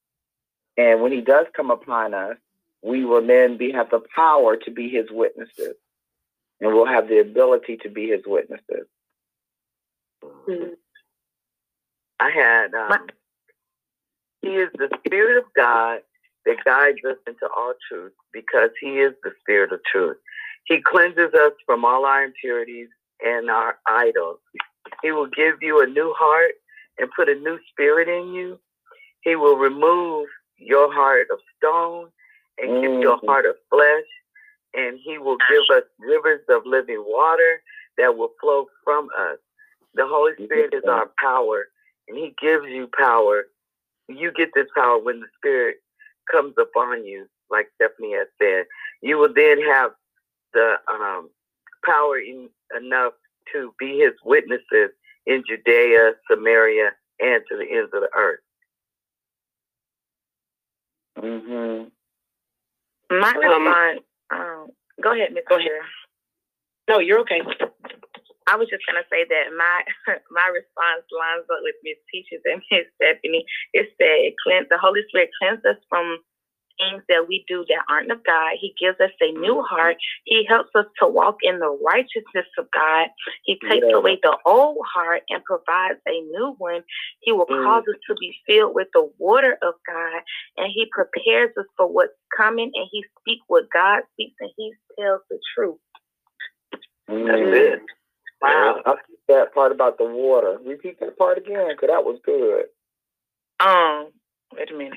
and 0.77 1.01
when 1.01 1.13
he 1.13 1.21
does 1.21 1.47
come 1.55 1.71
upon 1.71 2.15
us, 2.15 2.37
we 2.83 3.05
will 3.05 3.25
then 3.27 3.57
be 3.57 3.73
have 3.73 3.91
the 3.91 4.03
power 4.15 4.57
to 4.57 4.71
be 4.71 4.89
his 4.89 5.07
witnesses, 5.11 5.75
and 6.61 6.73
we'll 6.73 6.87
have 6.87 7.09
the 7.09 7.21
ability 7.21 7.79
to 7.79 7.89
be 7.89 8.09
his 8.09 8.23
witnesses. 8.27 8.87
Mm-hmm. 10.23 10.75
I 12.19 12.31
had, 12.31 12.75
um, 12.75 13.07
he 14.43 14.49
is 14.49 14.71
the 14.75 14.89
Spirit 15.07 15.39
of 15.39 15.45
God 15.55 16.01
that 16.45 16.65
guides 16.65 16.99
us 17.09 17.19
into 17.27 17.49
all 17.57 17.75
truth 17.91 18.13
because 18.33 18.71
he 18.81 18.99
is 19.01 19.13
the 19.23 19.33
Spirit 19.41 19.73
of 19.73 19.81
truth. 19.91 20.17
He 20.65 20.81
cleanses 20.81 21.35
us 21.35 21.53
from 21.67 21.85
all 21.85 22.05
our 22.05 22.25
impurities 22.25 22.89
and 23.25 23.51
our 23.51 23.79
idols. 23.87 24.39
He 25.03 25.13
will 25.13 25.29
give 25.29 25.57
you 25.61 25.83
a 25.83 25.87
new 25.87 26.15
heart 26.17 26.53
and 26.99 27.11
put 27.15 27.29
a 27.29 27.35
new 27.35 27.59
spirit 27.71 28.09
in 28.09 28.33
you. 28.33 28.59
He 29.23 29.37
will 29.37 29.57
remove 29.57 30.29
your 30.59 30.93
heart 30.93 31.27
of 31.33 31.39
stone 31.57 32.09
and 32.59 32.71
mm-hmm. 32.71 32.83
give 32.83 33.01
you 33.01 33.13
a 33.13 33.27
heart 33.27 33.47
of 33.47 33.57
flesh. 33.71 34.05
And 34.75 34.99
he 35.03 35.19
will 35.19 35.39
give 35.49 35.77
us 35.77 35.85
rivers 35.99 36.41
of 36.49 36.63
living 36.67 37.03
water 37.07 37.63
that 37.99 38.17
will 38.17 38.31
flow 38.41 38.67
from 38.85 39.09
us. 39.19 39.39
The 39.95 40.07
Holy 40.07 40.33
Spirit 40.35 40.75
is 40.75 40.85
our 40.85 41.11
power, 41.19 41.69
and 42.07 42.19
he 42.19 42.35
gives 42.41 42.67
you 42.69 42.89
power. 42.99 43.45
You 44.09 44.31
get 44.33 44.51
this 44.55 44.67
power 44.77 44.99
when 44.99 45.21
the 45.21 45.27
Spirit 45.39 45.77
comes 46.31 46.55
upon 46.61 47.07
you, 47.07 47.27
like 47.51 47.69
Stephanie 47.77 48.13
has 48.13 48.29
said. 48.41 48.67
You 49.01 49.17
will 49.17 49.33
then 49.35 49.63
have 49.63 49.93
the 50.53 50.75
um, 50.93 51.31
power 51.85 52.19
in, 52.19 52.51
enough 52.77 53.13
to 53.53 53.75
be 53.79 53.99
his 53.99 54.13
witnesses 54.25 54.91
in 55.27 55.43
Judea, 55.47 56.13
Samaria, 56.31 56.91
and 57.21 57.43
to 57.51 57.57
the 57.57 57.65
ends 57.65 57.91
of 57.93 58.03
the 58.03 58.11
earth. 58.17 58.41
Mm-hmm. 61.19 61.89
My 63.19 63.33
response, 63.33 64.01
um, 64.31 64.41
um, 64.41 64.67
go 65.03 65.13
ahead, 65.13 65.33
Miss. 65.33 65.45
Go 65.49 65.57
ahead. 65.57 65.71
No, 66.89 66.99
you're 66.99 67.21
okay. 67.21 67.41
I 68.47 68.55
was 68.55 68.71
just 68.71 68.87
gonna 68.87 69.07
say 69.11 69.27
that 69.27 69.51
my 69.57 69.83
my 70.31 70.47
response 70.55 71.07
lines 71.11 71.47
up 71.51 71.63
with 71.63 71.75
Miss 71.83 71.99
Teachers 72.11 72.43
and 72.45 72.63
Miss 72.71 72.87
Stephanie. 72.95 73.47
It 73.73 73.91
said, 73.99 74.35
"Cleanse 74.43 74.69
the 74.71 74.79
Holy 74.79 75.03
Spirit 75.09 75.31
cleanse 75.41 75.65
us 75.65 75.81
from 75.89 76.19
things 76.79 77.03
that 77.09 77.27
we 77.29 77.45
do 77.49 77.65
that 77.69 77.85
aren't 77.89 78.11
of 78.11 78.25
God. 78.25 78.53
He 78.61 78.75
gives 78.81 79.01
us 79.01 79.11
a 79.21 79.33
new 79.33 79.62
heart. 79.62 79.97
He 80.25 80.45
helps 80.49 80.71
us 80.75 80.87
to 81.01 81.09
walk 81.09 81.37
in 81.43 81.59
the 81.59 81.79
righteousness 81.85 82.47
of 82.59 82.67
God. 82.73 83.09
He 83.45 83.59
takes 83.69 83.87
yeah. 83.89 83.97
away 83.97 84.19
the 84.23 84.37
old 84.45 84.79
heart 84.95 85.23
and 85.29 85.43
provides 85.45 86.01
a 86.07 86.21
new 86.33 86.55
one. 86.59 86.83
He 87.21 87.33
will 87.33 87.47
mm. 87.47 87.65
cause 87.65 87.85
us 87.89 88.01
to 88.09 88.15
be 88.19 88.35
filled 88.47 88.75
with 88.75 88.89
the 88.95 89.11
water 89.19 89.59
of 89.62 89.75
God, 89.87 90.23
and 90.57 90.71
He 90.73 90.87
prepares 90.91 91.51
us 91.59 91.67
for 91.77 91.87
what's 91.87 92.12
coming. 92.37 92.71
And 92.75 92.89
He 92.91 93.05
speaks 93.21 93.45
what 93.49 93.65
God 93.73 94.03
speaks, 94.12 94.37
and 94.41 94.51
He 94.57 94.73
tells 94.99 95.21
the 95.31 95.39
truth. 95.55 95.79
Mm. 97.11 97.27
That's 97.27 97.57
it. 97.57 97.83
Wow. 98.43 98.83
I 98.85 98.95
see 99.07 99.17
that 99.29 99.55
part 99.55 99.73
about 99.73 99.99
the 99.99 100.05
water. 100.05 100.59
Repeat 100.65 101.01
that 101.01 101.19
part 101.19 101.39
again, 101.39 101.69
because 101.71 101.89
that 101.89 102.05
was 102.05 102.21
good. 102.25 102.67
Um, 103.59 104.11
wait 104.55 104.71
a 104.71 104.75
minute. 104.75 104.93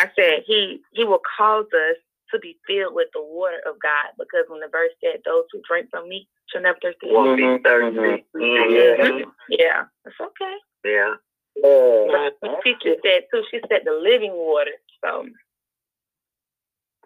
I 0.00 0.10
said 0.16 0.44
he 0.46 0.80
he 0.92 1.04
will 1.04 1.20
cause 1.36 1.66
us 1.66 1.96
to 2.32 2.38
be 2.38 2.56
filled 2.66 2.94
with 2.94 3.08
the 3.12 3.22
water 3.22 3.60
of 3.66 3.76
God 3.82 4.16
because 4.18 4.46
when 4.48 4.60
the 4.60 4.68
verse 4.72 4.92
said, 5.04 5.20
"Those 5.26 5.44
who 5.52 5.60
drink 5.68 5.88
from 5.90 6.08
me 6.08 6.26
shall 6.50 6.62
never 6.62 6.78
thirst 6.80 6.96
again." 7.02 7.14
Won't 7.14 7.36
be 7.36 7.58
thirsty. 7.62 8.24
Mm-hmm. 8.34 9.30
Yeah, 9.50 9.84
that's 10.04 10.16
okay. 10.18 10.56
Yeah. 10.84 11.14
Uh, 11.58 12.30
the 12.40 12.56
teacher 12.64 12.96
said 13.04 13.24
too. 13.30 13.42
She 13.50 13.60
said 13.68 13.82
the 13.84 13.92
living 13.92 14.32
water. 14.32 14.72
So. 15.04 15.26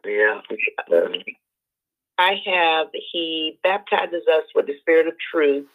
Yeah. 0.06 0.40
I 2.18 2.40
have. 2.46 2.88
He 2.92 3.58
baptizes 3.64 4.22
us 4.32 4.44
with 4.54 4.66
the 4.66 4.78
Spirit 4.80 5.08
of 5.08 5.14
truth. 5.32 5.66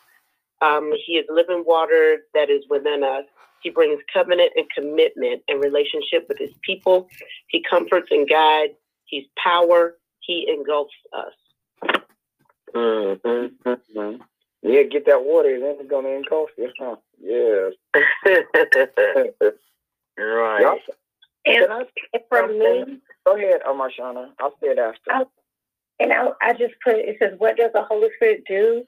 Um, 0.62 0.94
he 1.06 1.14
is 1.14 1.26
living 1.30 1.64
water 1.66 2.20
that 2.34 2.50
is 2.50 2.64
within 2.70 3.04
us. 3.04 3.26
He 3.62 3.70
brings 3.70 4.02
covenant 4.14 4.52
and 4.56 4.66
commitment 4.76 5.44
and 5.48 5.64
relationship 5.64 6.26
with 6.28 6.38
his 6.38 6.52
people. 6.62 7.08
He 7.48 7.64
comforts 7.70 8.08
and 8.12 8.28
guides. 8.28 8.74
He's 9.06 9.26
power. 9.42 9.96
He 10.22 10.48
engulfs 10.50 10.94
us. 11.14 11.34
Mm-hmm. 12.76 13.70
Mm-hmm. 13.70 14.22
Yeah, 14.62 14.84
get 14.84 15.06
that 15.06 15.24
water, 15.24 15.58
then 15.60 15.78
it's 15.80 15.90
gonna 15.90 16.10
engulf 16.10 16.50
you, 16.58 16.70
huh? 16.78 16.98
Yes. 17.22 17.74
right. 20.18 20.80
And, 21.46 21.72
I, 21.72 21.80
and 22.14 22.24
for 22.28 22.48
me, 22.48 23.00
go 23.26 23.38
ahead, 23.38 23.62
oh 23.66 23.74
Marshana. 23.74 24.32
I'll 24.40 24.52
say 24.62 24.68
it 24.68 24.78
after. 24.78 25.12
I, 25.12 25.24
and 26.00 26.12
I, 26.12 26.30
I 26.42 26.54
just 26.54 26.74
put 26.84 26.96
it 26.96 27.18
says, 27.20 27.36
"What 27.38 27.56
does 27.58 27.72
the 27.74 27.84
Holy 27.84 28.10
Spirit 28.18 28.44
do?" 28.48 28.84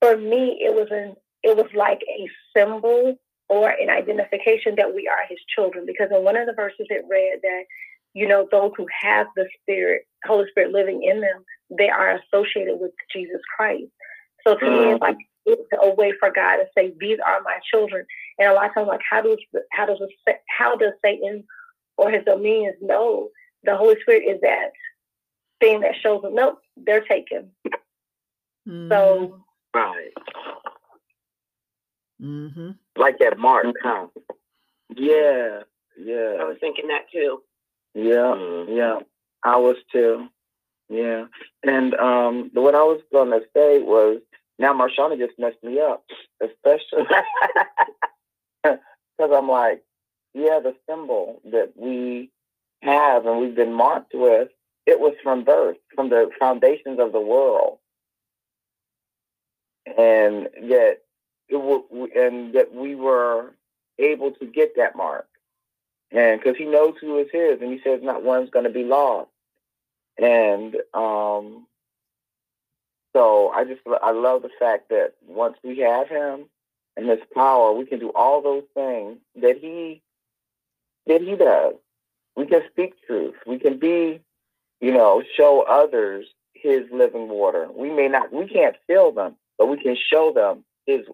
For 0.00 0.16
me, 0.16 0.60
it 0.64 0.72
was 0.72 0.88
an 0.92 1.16
it 1.42 1.56
was 1.56 1.66
like 1.74 2.02
a 2.08 2.28
symbol 2.56 3.16
or 3.48 3.68
an 3.70 3.90
identification 3.90 4.74
that 4.76 4.94
we 4.94 5.08
are 5.08 5.26
his 5.28 5.38
children. 5.54 5.84
Because 5.86 6.08
in 6.10 6.24
one 6.24 6.36
of 6.36 6.46
the 6.46 6.54
verses 6.54 6.86
it 6.90 7.04
read 7.08 7.40
that 7.42 7.64
you 8.14 8.28
know, 8.28 8.46
those 8.50 8.70
who 8.76 8.86
have 9.02 9.26
the 9.36 9.46
Spirit, 9.60 10.06
Holy 10.24 10.48
Spirit 10.50 10.72
living 10.72 11.02
in 11.02 11.20
them, 11.20 11.44
they 11.76 11.90
are 11.90 12.20
associated 12.20 12.78
with 12.80 12.92
Jesus 13.12 13.40
Christ. 13.56 13.90
So 14.46 14.56
to 14.56 14.64
mm. 14.64 14.70
me, 14.70 14.92
it's 14.92 15.00
like 15.00 15.16
it's 15.46 15.68
a 15.82 15.94
way 15.94 16.12
for 16.18 16.30
God 16.30 16.56
to 16.56 16.66
say, 16.76 16.94
"These 16.98 17.18
are 17.26 17.40
my 17.42 17.58
children." 17.72 18.06
And 18.38 18.48
a 18.48 18.54
lot 18.54 18.68
of 18.68 18.74
times, 18.74 18.88
like, 18.88 19.00
how 19.08 19.20
does 19.20 19.38
how 19.72 19.86
does 19.86 20.00
how 20.48 20.76
does 20.76 20.92
Satan 21.04 21.44
or 21.96 22.10
his 22.10 22.24
dominions 22.24 22.76
know 22.80 23.30
the 23.64 23.76
Holy 23.76 24.00
Spirit 24.02 24.22
is 24.28 24.40
that 24.42 24.70
thing 25.60 25.80
that 25.80 25.96
shows 26.00 26.22
them? 26.22 26.34
Nope, 26.34 26.60
they're 26.76 27.04
taken. 27.04 27.50
Mm. 28.68 28.88
So 28.90 29.44
right, 29.74 30.12
mm-hmm. 32.20 32.70
like 32.96 33.18
that 33.18 33.38
mark, 33.38 33.66
huh? 33.82 34.06
Yeah, 34.94 35.62
yeah. 35.98 36.36
I 36.40 36.44
was 36.44 36.56
thinking 36.60 36.88
that 36.88 37.10
too. 37.12 37.42
Yeah, 37.94 38.34
mm-hmm. 38.36 38.72
yeah. 38.72 39.00
I 39.42 39.56
was 39.56 39.76
too. 39.92 40.28
Yeah. 40.88 41.26
And 41.62 41.94
um 41.94 42.50
what 42.54 42.74
I 42.74 42.82
was 42.82 43.00
gonna 43.12 43.40
say 43.54 43.80
was 43.80 44.20
now 44.58 44.72
Marshana 44.72 45.18
just 45.18 45.38
messed 45.38 45.62
me 45.62 45.80
up, 45.80 46.04
especially 46.40 47.06
because 48.62 48.78
I'm 49.20 49.48
like, 49.48 49.82
yeah, 50.34 50.60
the 50.60 50.74
symbol 50.88 51.40
that 51.50 51.72
we 51.76 52.30
have 52.82 53.26
and 53.26 53.40
we've 53.40 53.54
been 53.54 53.72
marked 53.72 54.12
with, 54.14 54.48
it 54.86 55.00
was 55.00 55.14
from 55.22 55.44
birth, 55.44 55.76
from 55.94 56.10
the 56.10 56.30
foundations 56.38 57.00
of 57.00 57.12
the 57.12 57.20
world, 57.20 57.78
and 59.86 60.48
yet 60.62 61.03
it 61.48 62.16
and 62.16 62.54
that 62.54 62.74
we 62.74 62.94
were 62.94 63.52
able 63.98 64.32
to 64.32 64.46
get 64.46 64.76
that 64.76 64.96
mark, 64.96 65.28
and 66.10 66.40
because 66.40 66.56
He 66.56 66.64
knows 66.64 66.94
who 67.00 67.18
is 67.18 67.28
His, 67.32 67.60
and 67.60 67.72
He 67.72 67.80
says 67.82 68.00
not 68.02 68.22
one's 68.22 68.50
going 68.50 68.64
to 68.64 68.70
be 68.70 68.84
lost, 68.84 69.30
and 70.18 70.76
um, 70.92 71.66
so 73.14 73.50
I 73.50 73.64
just 73.64 73.80
I 74.02 74.10
love 74.10 74.42
the 74.42 74.50
fact 74.58 74.88
that 74.90 75.14
once 75.26 75.56
we 75.62 75.78
have 75.78 76.08
him 76.08 76.46
and 76.96 77.08
his 77.08 77.20
power, 77.34 77.72
we 77.72 77.86
can 77.86 78.00
do 78.00 78.10
all 78.14 78.42
those 78.42 78.64
things 78.74 79.18
that 79.36 79.58
he 79.58 80.02
that 81.06 81.20
he 81.20 81.36
does. 81.36 81.74
We 82.36 82.46
can 82.46 82.62
speak 82.70 82.94
truth. 83.06 83.34
We 83.46 83.58
can 83.58 83.78
be, 83.78 84.20
you 84.80 84.92
know, 84.92 85.22
show 85.36 85.62
others 85.62 86.26
his 86.54 86.82
living 86.92 87.28
water. 87.28 87.68
We 87.72 87.90
may 87.90 88.08
not 88.08 88.32
we 88.32 88.48
can't 88.48 88.76
fill 88.88 89.12
them, 89.12 89.36
but 89.58 89.66
we 89.66 89.76
can 89.76 89.96
show 89.96 90.32
them 90.32 90.64
his 90.86 91.06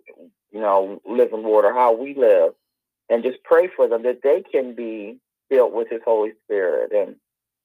you 0.53 0.61
know, 0.61 1.01
living 1.05 1.45
water, 1.45 1.73
how 1.73 1.93
we 1.93 2.15
live, 2.15 2.53
and 3.09 3.23
just 3.23 3.43
pray 3.45 3.69
for 3.75 3.89
them 3.89 4.03
that 4.03 4.23
they 4.23 4.43
can 4.43 4.75
be 4.75 5.19
filled 5.49 5.73
with 5.73 5.89
his 5.89 6.01
Holy 6.05 6.33
Spirit 6.45 6.93
and 6.93 7.17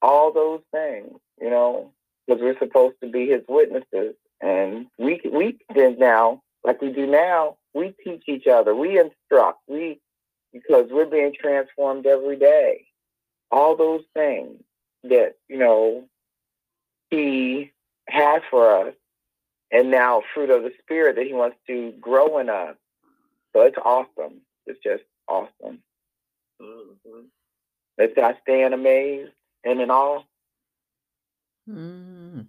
all 0.01 0.31
those 0.31 0.61
things, 0.71 1.11
you 1.39 1.49
know, 1.49 1.91
because 2.27 2.41
we're 2.41 2.57
supposed 2.59 2.95
to 3.01 3.09
be 3.09 3.27
his 3.27 3.41
witnesses 3.47 4.15
and 4.41 4.87
we 4.97 5.21
we 5.31 5.57
then 5.73 5.97
now, 5.97 6.41
like 6.63 6.81
we 6.81 6.91
do 6.91 7.07
now, 7.07 7.57
we 7.73 7.93
teach 8.03 8.23
each 8.27 8.47
other, 8.47 8.75
we 8.75 8.99
instruct, 8.99 9.59
we 9.67 9.99
because 10.53 10.85
we're 10.89 11.05
being 11.05 11.33
transformed 11.39 12.05
every 12.05 12.37
day. 12.37 12.85
All 13.51 13.75
those 13.75 14.03
things 14.13 14.61
that, 15.03 15.35
you 15.47 15.57
know, 15.57 16.05
he 17.09 17.71
has 18.07 18.41
for 18.49 18.87
us 18.87 18.93
and 19.71 19.91
now 19.91 20.21
fruit 20.33 20.49
of 20.49 20.63
the 20.63 20.71
spirit 20.81 21.15
that 21.15 21.25
he 21.25 21.33
wants 21.33 21.57
to 21.67 21.93
grow 21.99 22.37
in 22.39 22.49
us. 22.49 22.75
So 23.53 23.61
it's 23.61 23.77
awesome. 23.83 24.41
It's 24.65 24.79
just 24.83 25.03
awesome. 25.27 25.79
Mm-hmm. 26.61 27.21
Let's 27.97 28.13
not 28.17 28.37
stand 28.41 28.73
amazed 28.73 29.31
and 29.63 29.81
in 29.81 29.89
awe. 29.89 30.21
Mm. 31.69 32.47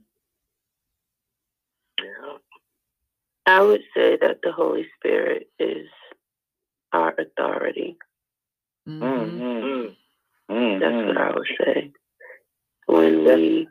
I 3.47 3.63
would 3.63 3.83
say 3.95 4.19
that 4.21 4.41
the 4.43 4.53
Holy 4.53 4.89
Spirit 4.99 5.49
is 5.59 5.87
our 6.93 7.15
authority. 7.17 7.97
Mm-hmm. 8.89 9.03
Mm-hmm. 10.53 10.81
That's 10.81 11.07
what 11.07 11.17
I 11.17 11.31
would 11.33 11.49
say. 11.65 11.93
When 12.87 13.25
we, 13.25 13.69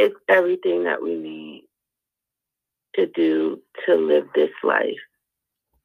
it's 0.00 0.16
everything 0.30 0.84
that 0.84 1.02
we 1.02 1.14
need 1.14 1.64
to 2.94 3.06
do 3.06 3.60
to 3.86 3.94
live 3.94 4.24
this 4.34 4.50
life 4.64 4.96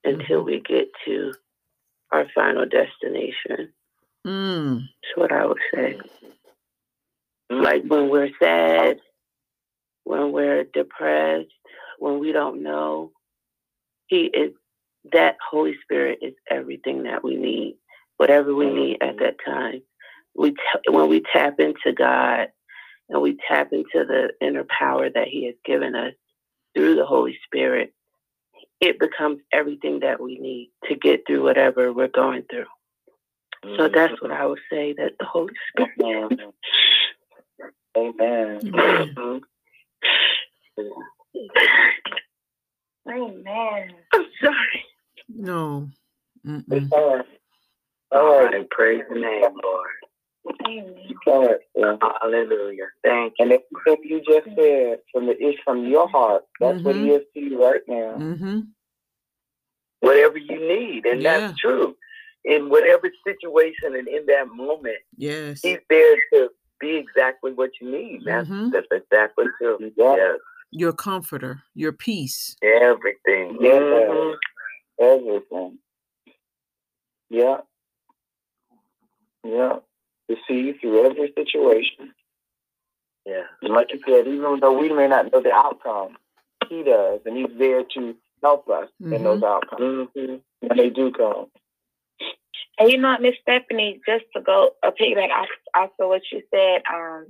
until 0.06 0.40
mm-hmm. 0.40 0.46
we 0.46 0.62
get 0.62 0.88
to 1.04 1.34
our 2.14 2.26
final 2.34 2.66
destination. 2.66 3.74
Mm. 4.26 4.80
That's 4.80 5.18
what 5.18 5.32
I 5.34 5.46
would 5.46 5.60
say. 5.74 6.00
Like 7.50 7.84
when 7.86 8.10
we're 8.10 8.30
sad, 8.42 9.00
when 10.06 10.32
we're 10.32 10.64
depressed, 10.64 11.52
when 12.00 12.20
we 12.20 12.32
don't 12.32 12.64
know, 12.64 13.12
He 14.08 14.32
is 14.34 14.54
that 15.12 15.36
Holy 15.52 15.76
Spirit 15.84 16.20
is 16.22 16.34
everything 16.50 17.04
that 17.04 17.22
we 17.22 17.36
need, 17.36 17.76
whatever 18.16 18.56
we 18.56 18.70
need 18.74 18.98
at 19.02 19.18
that 19.20 19.36
time. 19.46 19.82
We 20.36 20.52
t- 20.52 20.90
when 20.90 21.10
we 21.10 21.22
tap 21.34 21.60
into 21.60 21.94
God 21.94 22.48
and 23.10 23.22
we 23.22 23.38
tap 23.48 23.72
into 23.72 24.06
the 24.06 24.34
inner 24.42 24.66
power 24.66 25.10
that 25.10 25.28
He 25.28 25.46
has 25.46 25.56
given 25.66 25.96
us 25.96 26.14
through 26.76 26.96
the 26.96 27.06
Holy 27.06 27.38
Spirit, 27.46 27.94
it 28.82 29.00
becomes 29.00 29.40
everything 29.52 30.02
that 30.02 30.22
we 30.22 30.38
need 30.38 30.72
to 30.90 30.96
get 30.96 31.26
through 31.26 31.44
whatever 31.44 31.94
we're 31.94 32.08
going 32.08 32.44
through. 32.50 32.66
So 33.64 33.70
mm-hmm. 33.70 33.96
that's 33.96 34.22
what 34.22 34.32
I 34.32 34.46
would 34.46 34.60
say 34.70 34.94
that 34.94 35.14
the 35.20 35.26
Holy 35.26 35.54
Spirit. 35.70 36.40
Amen. 37.98 38.72
Amen. 38.78 39.42
Amen. 43.08 43.92
I'm 44.14 44.26
sorry. 44.44 44.86
No. 45.30 45.90
Mm-mm. 46.46 46.92
All 46.92 47.16
right. 47.18 47.26
All 48.12 48.44
right. 48.46 48.70
Praise 48.70 49.04
the 49.10 49.16
name, 49.16 49.42
Lord. 49.64 49.90
Amen. 50.66 51.58
Yeah. 51.76 51.96
Hallelujah. 52.22 52.86
Thank 53.04 53.34
you. 53.38 53.46
And 53.46 53.52
if, 53.52 53.62
if 53.88 54.00
you 54.04 54.20
just 54.20 54.46
said 54.56 55.00
from 55.12 55.28
the 55.28 55.36
it's 55.40 55.60
from 55.64 55.86
your 55.88 56.08
heart, 56.08 56.44
that's 56.60 56.78
mm-hmm. 56.78 56.86
what 56.86 56.96
he 56.96 57.10
is 57.12 57.24
to 57.34 57.40
you 57.40 57.64
right 57.64 57.82
now. 57.88 58.16
Mm-hmm. 58.18 58.60
Whatever 60.02 60.38
you 60.38 60.60
need, 60.60 61.06
and 61.06 61.22
yeah. 61.22 61.40
that's 61.40 61.60
true. 61.60 61.96
In 62.44 62.70
whatever 62.70 63.10
situation 63.26 63.96
and 63.96 64.08
in 64.08 64.26
that 64.28 64.48
moment, 64.54 64.98
yes, 65.18 65.62
he's 65.64 65.80
there 65.90 66.16
to 66.34 66.50
be 66.80 66.96
exactly 66.96 67.54
what 67.54 67.72
you 67.82 67.92
need. 67.92 68.22
That's 68.26 68.48
mm-hmm. 68.48 68.70
that's 68.70 68.88
exactly 68.92 69.46
true. 69.60 69.92
Yeah. 69.98 70.16
Yes 70.16 70.38
your 70.76 70.92
comforter, 70.92 71.64
your 71.74 71.94
peace. 71.94 72.56
Everything. 72.62 73.58
Yeah. 73.62 73.72
Mm-hmm. 73.72 75.04
Everything. 75.04 75.78
Yeah. 77.30 77.58
Yeah. 79.44 79.78
To 80.30 80.36
see 80.48 80.56
you 80.56 80.76
through 80.80 81.06
every 81.06 81.32
situation. 81.38 82.14
Yeah. 83.26 83.44
And 83.62 83.74
like 83.74 83.92
you 83.92 84.00
said, 84.08 84.28
even 84.28 84.60
though 84.60 84.78
we 84.80 84.92
may 84.92 85.08
not 85.08 85.32
know 85.32 85.42
the 85.42 85.52
outcome, 85.52 86.18
he 86.70 86.84
does, 86.84 87.20
and 87.26 87.38
he's 87.38 87.58
there 87.58 87.84
to 87.96 88.16
help 88.42 88.68
us 88.70 88.90
mm-hmm. 89.02 89.14
in 89.14 89.24
those 89.24 89.44
outcomes 89.44 90.10
mm-hmm. 90.18 90.36
when 90.62 90.78
they 90.78 90.90
do 90.90 91.12
come. 91.12 91.48
And 92.78 92.92
you 92.92 92.98
know 92.98 93.10
what, 93.10 93.22
Miss 93.22 93.36
Stephanie, 93.42 94.02
just 94.06 94.26
to 94.36 94.42
go 94.42 94.72
a 94.84 94.92
piggyback 94.92 95.30
also 95.74 96.10
what 96.10 96.22
you 96.32 96.42
said, 96.54 96.82
um, 96.94 97.28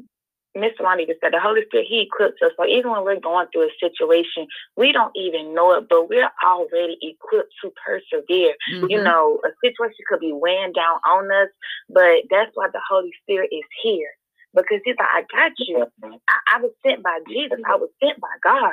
Miss 0.56 0.72
Ronnie 0.80 1.06
just 1.06 1.20
said 1.22 1.34
the 1.34 1.40
Holy 1.40 1.66
Spirit, 1.66 1.88
He 1.90 2.02
equips 2.02 2.42
us. 2.42 2.52
So 2.58 2.66
even 2.66 2.92
when 2.92 3.04
we're 3.04 3.20
going 3.20 3.48
through 3.52 3.68
a 3.68 3.80
situation, 3.80 4.48
we 4.78 4.92
don't 4.92 5.16
even 5.16 5.54
know 5.54 5.74
it, 5.74 5.86
but 5.90 6.10
we're 6.10 6.32
already 6.44 6.98
equipped 7.02 7.54
to 7.64 7.72
persevere. 7.86 8.56
Mm-hmm. 8.74 8.86
You 8.90 9.04
know, 9.04 9.40
a 9.46 9.50
situation 9.64 10.06
could 10.08 10.22
be 10.22 10.34
weighing 10.34 10.74
down 10.74 11.00
on 11.08 11.32
us, 11.32 11.50
but 11.90 12.24
that's 12.30 12.52
why 12.54 12.68
the 12.72 12.82
Holy 12.90 13.12
Spirit 13.24 13.50
is 13.52 13.66
here. 13.84 14.10
Because 14.54 14.80
he's 14.86 14.96
like, 14.98 15.10
I 15.14 15.22
got 15.36 15.52
you. 15.58 15.86
I, 16.04 16.56
I 16.56 16.62
was 16.62 16.72
sent 16.86 17.04
by 17.04 17.20
Jesus. 17.28 17.60
I 17.68 17.76
was 17.76 17.90
sent 18.02 18.20
by 18.22 18.28
God. 18.42 18.72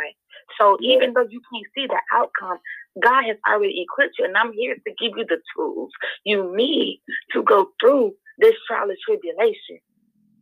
So 0.58 0.78
even 0.80 1.12
though 1.12 1.26
you 1.28 1.40
can't 1.52 1.66
see 1.74 1.88
the 1.88 2.00
outcome, 2.14 2.58
God 3.02 3.24
has 3.24 3.36
already 3.48 3.82
equipped 3.82 4.14
you, 4.18 4.24
and 4.24 4.36
I'm 4.36 4.52
here 4.52 4.74
to 4.74 4.94
give 5.00 5.16
you 5.16 5.24
the 5.28 5.38
tools 5.56 5.90
you 6.24 6.54
need 6.54 7.02
to 7.32 7.42
go 7.42 7.70
through 7.80 8.14
this 8.38 8.54
trial 8.68 8.90
of 8.90 8.96
tribulation. 9.04 9.80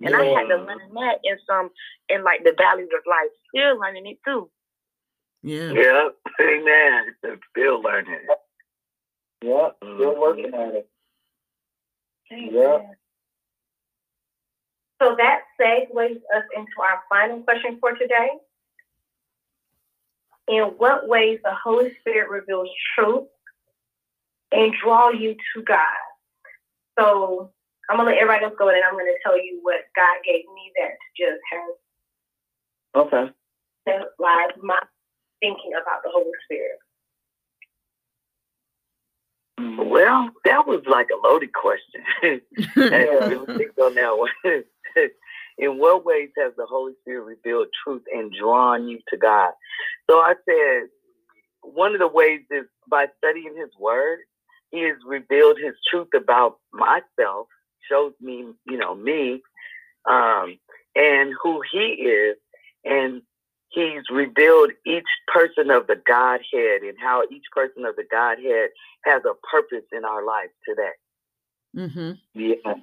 And 0.02 0.10
yeah. 0.10 0.18
I 0.18 0.24
had 0.24 0.48
to 0.48 0.56
learn 0.56 0.94
that 0.94 1.18
in 1.24 1.36
some 1.46 1.70
in 2.08 2.24
like 2.24 2.42
the 2.44 2.54
valleys 2.56 2.88
of 2.96 3.02
life. 3.06 3.30
Still 3.54 3.78
learning 3.78 4.06
it 4.06 4.18
too. 4.26 4.50
Yeah. 5.42 5.72
Yeah. 5.72 6.08
Amen. 6.40 7.14
Still 7.50 7.82
learning 7.82 8.12
it. 8.12 8.38
Yeah. 9.42 9.70
Still 9.82 10.12
mm-hmm. 10.12 10.20
working 10.20 10.54
at 10.54 10.74
it. 10.74 10.88
Amen. 12.32 12.50
Yeah. 12.52 12.78
So 15.02 15.16
that 15.16 15.40
segues 15.58 16.16
us 16.16 16.44
into 16.54 16.72
our 16.78 17.00
final 17.08 17.40
question 17.40 17.78
for 17.80 17.92
today. 17.92 18.28
In 20.48 20.62
what 20.78 21.08
ways 21.08 21.38
the 21.42 21.54
Holy 21.54 21.94
Spirit 22.00 22.28
reveals 22.28 22.68
truth 22.94 23.28
and 24.52 24.74
draw 24.82 25.10
you 25.10 25.36
to 25.54 25.62
God? 25.62 25.78
So 26.98 27.52
I'm 27.90 27.96
gonna 27.96 28.10
let 28.10 28.18
everybody 28.18 28.44
else 28.44 28.54
go, 28.56 28.68
and 28.68 28.78
I'm 28.86 28.94
gonna 28.94 29.18
tell 29.22 29.36
you 29.36 29.58
what 29.62 29.80
God 29.96 30.22
gave 30.24 30.44
me 30.54 30.72
that 30.78 30.94
just 31.18 31.42
has 31.52 31.74
Okay. 32.94 33.30
live 34.18 34.50
my 34.62 34.78
thinking 35.40 35.72
about 35.74 36.02
the 36.04 36.10
Holy 36.12 36.30
Spirit. 36.44 36.78
Well, 39.90 40.30
that 40.44 40.66
was 40.66 40.82
like 40.88 41.08
a 41.10 41.26
loaded 41.26 41.52
question. 41.52 42.02
and 42.22 42.40
really 43.28 43.46
think 43.56 43.72
on 43.78 43.94
that 43.94 44.16
one. 44.16 44.30
In 45.58 45.78
what 45.78 46.06
ways 46.06 46.30
has 46.38 46.52
the 46.56 46.66
Holy 46.66 46.94
Spirit 47.02 47.24
revealed 47.24 47.66
truth 47.84 48.02
and 48.12 48.32
drawn 48.32 48.88
you 48.88 48.98
to 49.08 49.16
God? 49.16 49.52
So 50.08 50.16
I 50.18 50.34
said, 50.48 50.88
one 51.62 51.92
of 51.92 51.98
the 52.00 52.08
ways 52.08 52.40
is 52.50 52.64
by 52.88 53.06
studying 53.18 53.54
His 53.56 53.70
Word. 53.78 54.20
He 54.70 54.82
has 54.84 54.96
revealed 55.06 55.58
His 55.62 55.74
truth 55.90 56.08
about 56.16 56.58
myself, 56.72 57.48
shows 57.88 58.12
me, 58.20 58.46
you 58.66 58.76
know, 58.76 58.94
me, 58.94 59.42
um, 60.08 60.58
and 60.94 61.32
who 61.42 61.62
He 61.70 61.78
is, 61.78 62.36
and 62.84 63.22
He's 63.70 64.02
revealed 64.10 64.72
each 64.84 65.06
person 65.32 65.70
of 65.70 65.86
the 65.86 65.96
Godhead 66.06 66.82
and 66.82 66.96
how 67.00 67.22
each 67.30 67.44
person 67.54 67.84
of 67.84 67.94
the 67.96 68.04
Godhead 68.10 68.70
has 69.04 69.22
a 69.24 69.34
purpose 69.50 69.86
in 69.92 70.04
our 70.04 70.24
life 70.24 70.50
today. 70.68 70.90
Mm-hmm. 71.76 72.12
Yeah. 72.34 72.74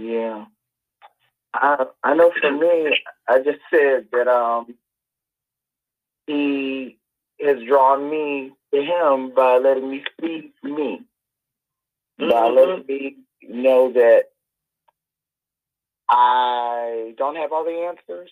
Yeah. 0.00 0.44
I 1.54 1.86
I 2.02 2.14
know 2.14 2.32
for 2.40 2.52
me, 2.52 2.98
I 3.28 3.38
just 3.38 3.60
said 3.72 4.08
that 4.12 4.28
um 4.28 4.74
he 6.26 6.98
has 7.40 7.56
drawn 7.66 8.10
me 8.10 8.52
to 8.74 8.82
him 8.82 9.34
by 9.34 9.58
letting 9.58 9.90
me 9.90 10.04
see 10.20 10.52
me. 10.62 11.02
Mhm. 12.20 12.54
letting 12.54 12.86
me 12.86 13.16
know 13.42 13.92
that 13.92 14.24
I 16.08 17.14
don't 17.16 17.36
have 17.36 17.52
all 17.52 17.64
the 17.64 17.70
answers, 17.70 18.24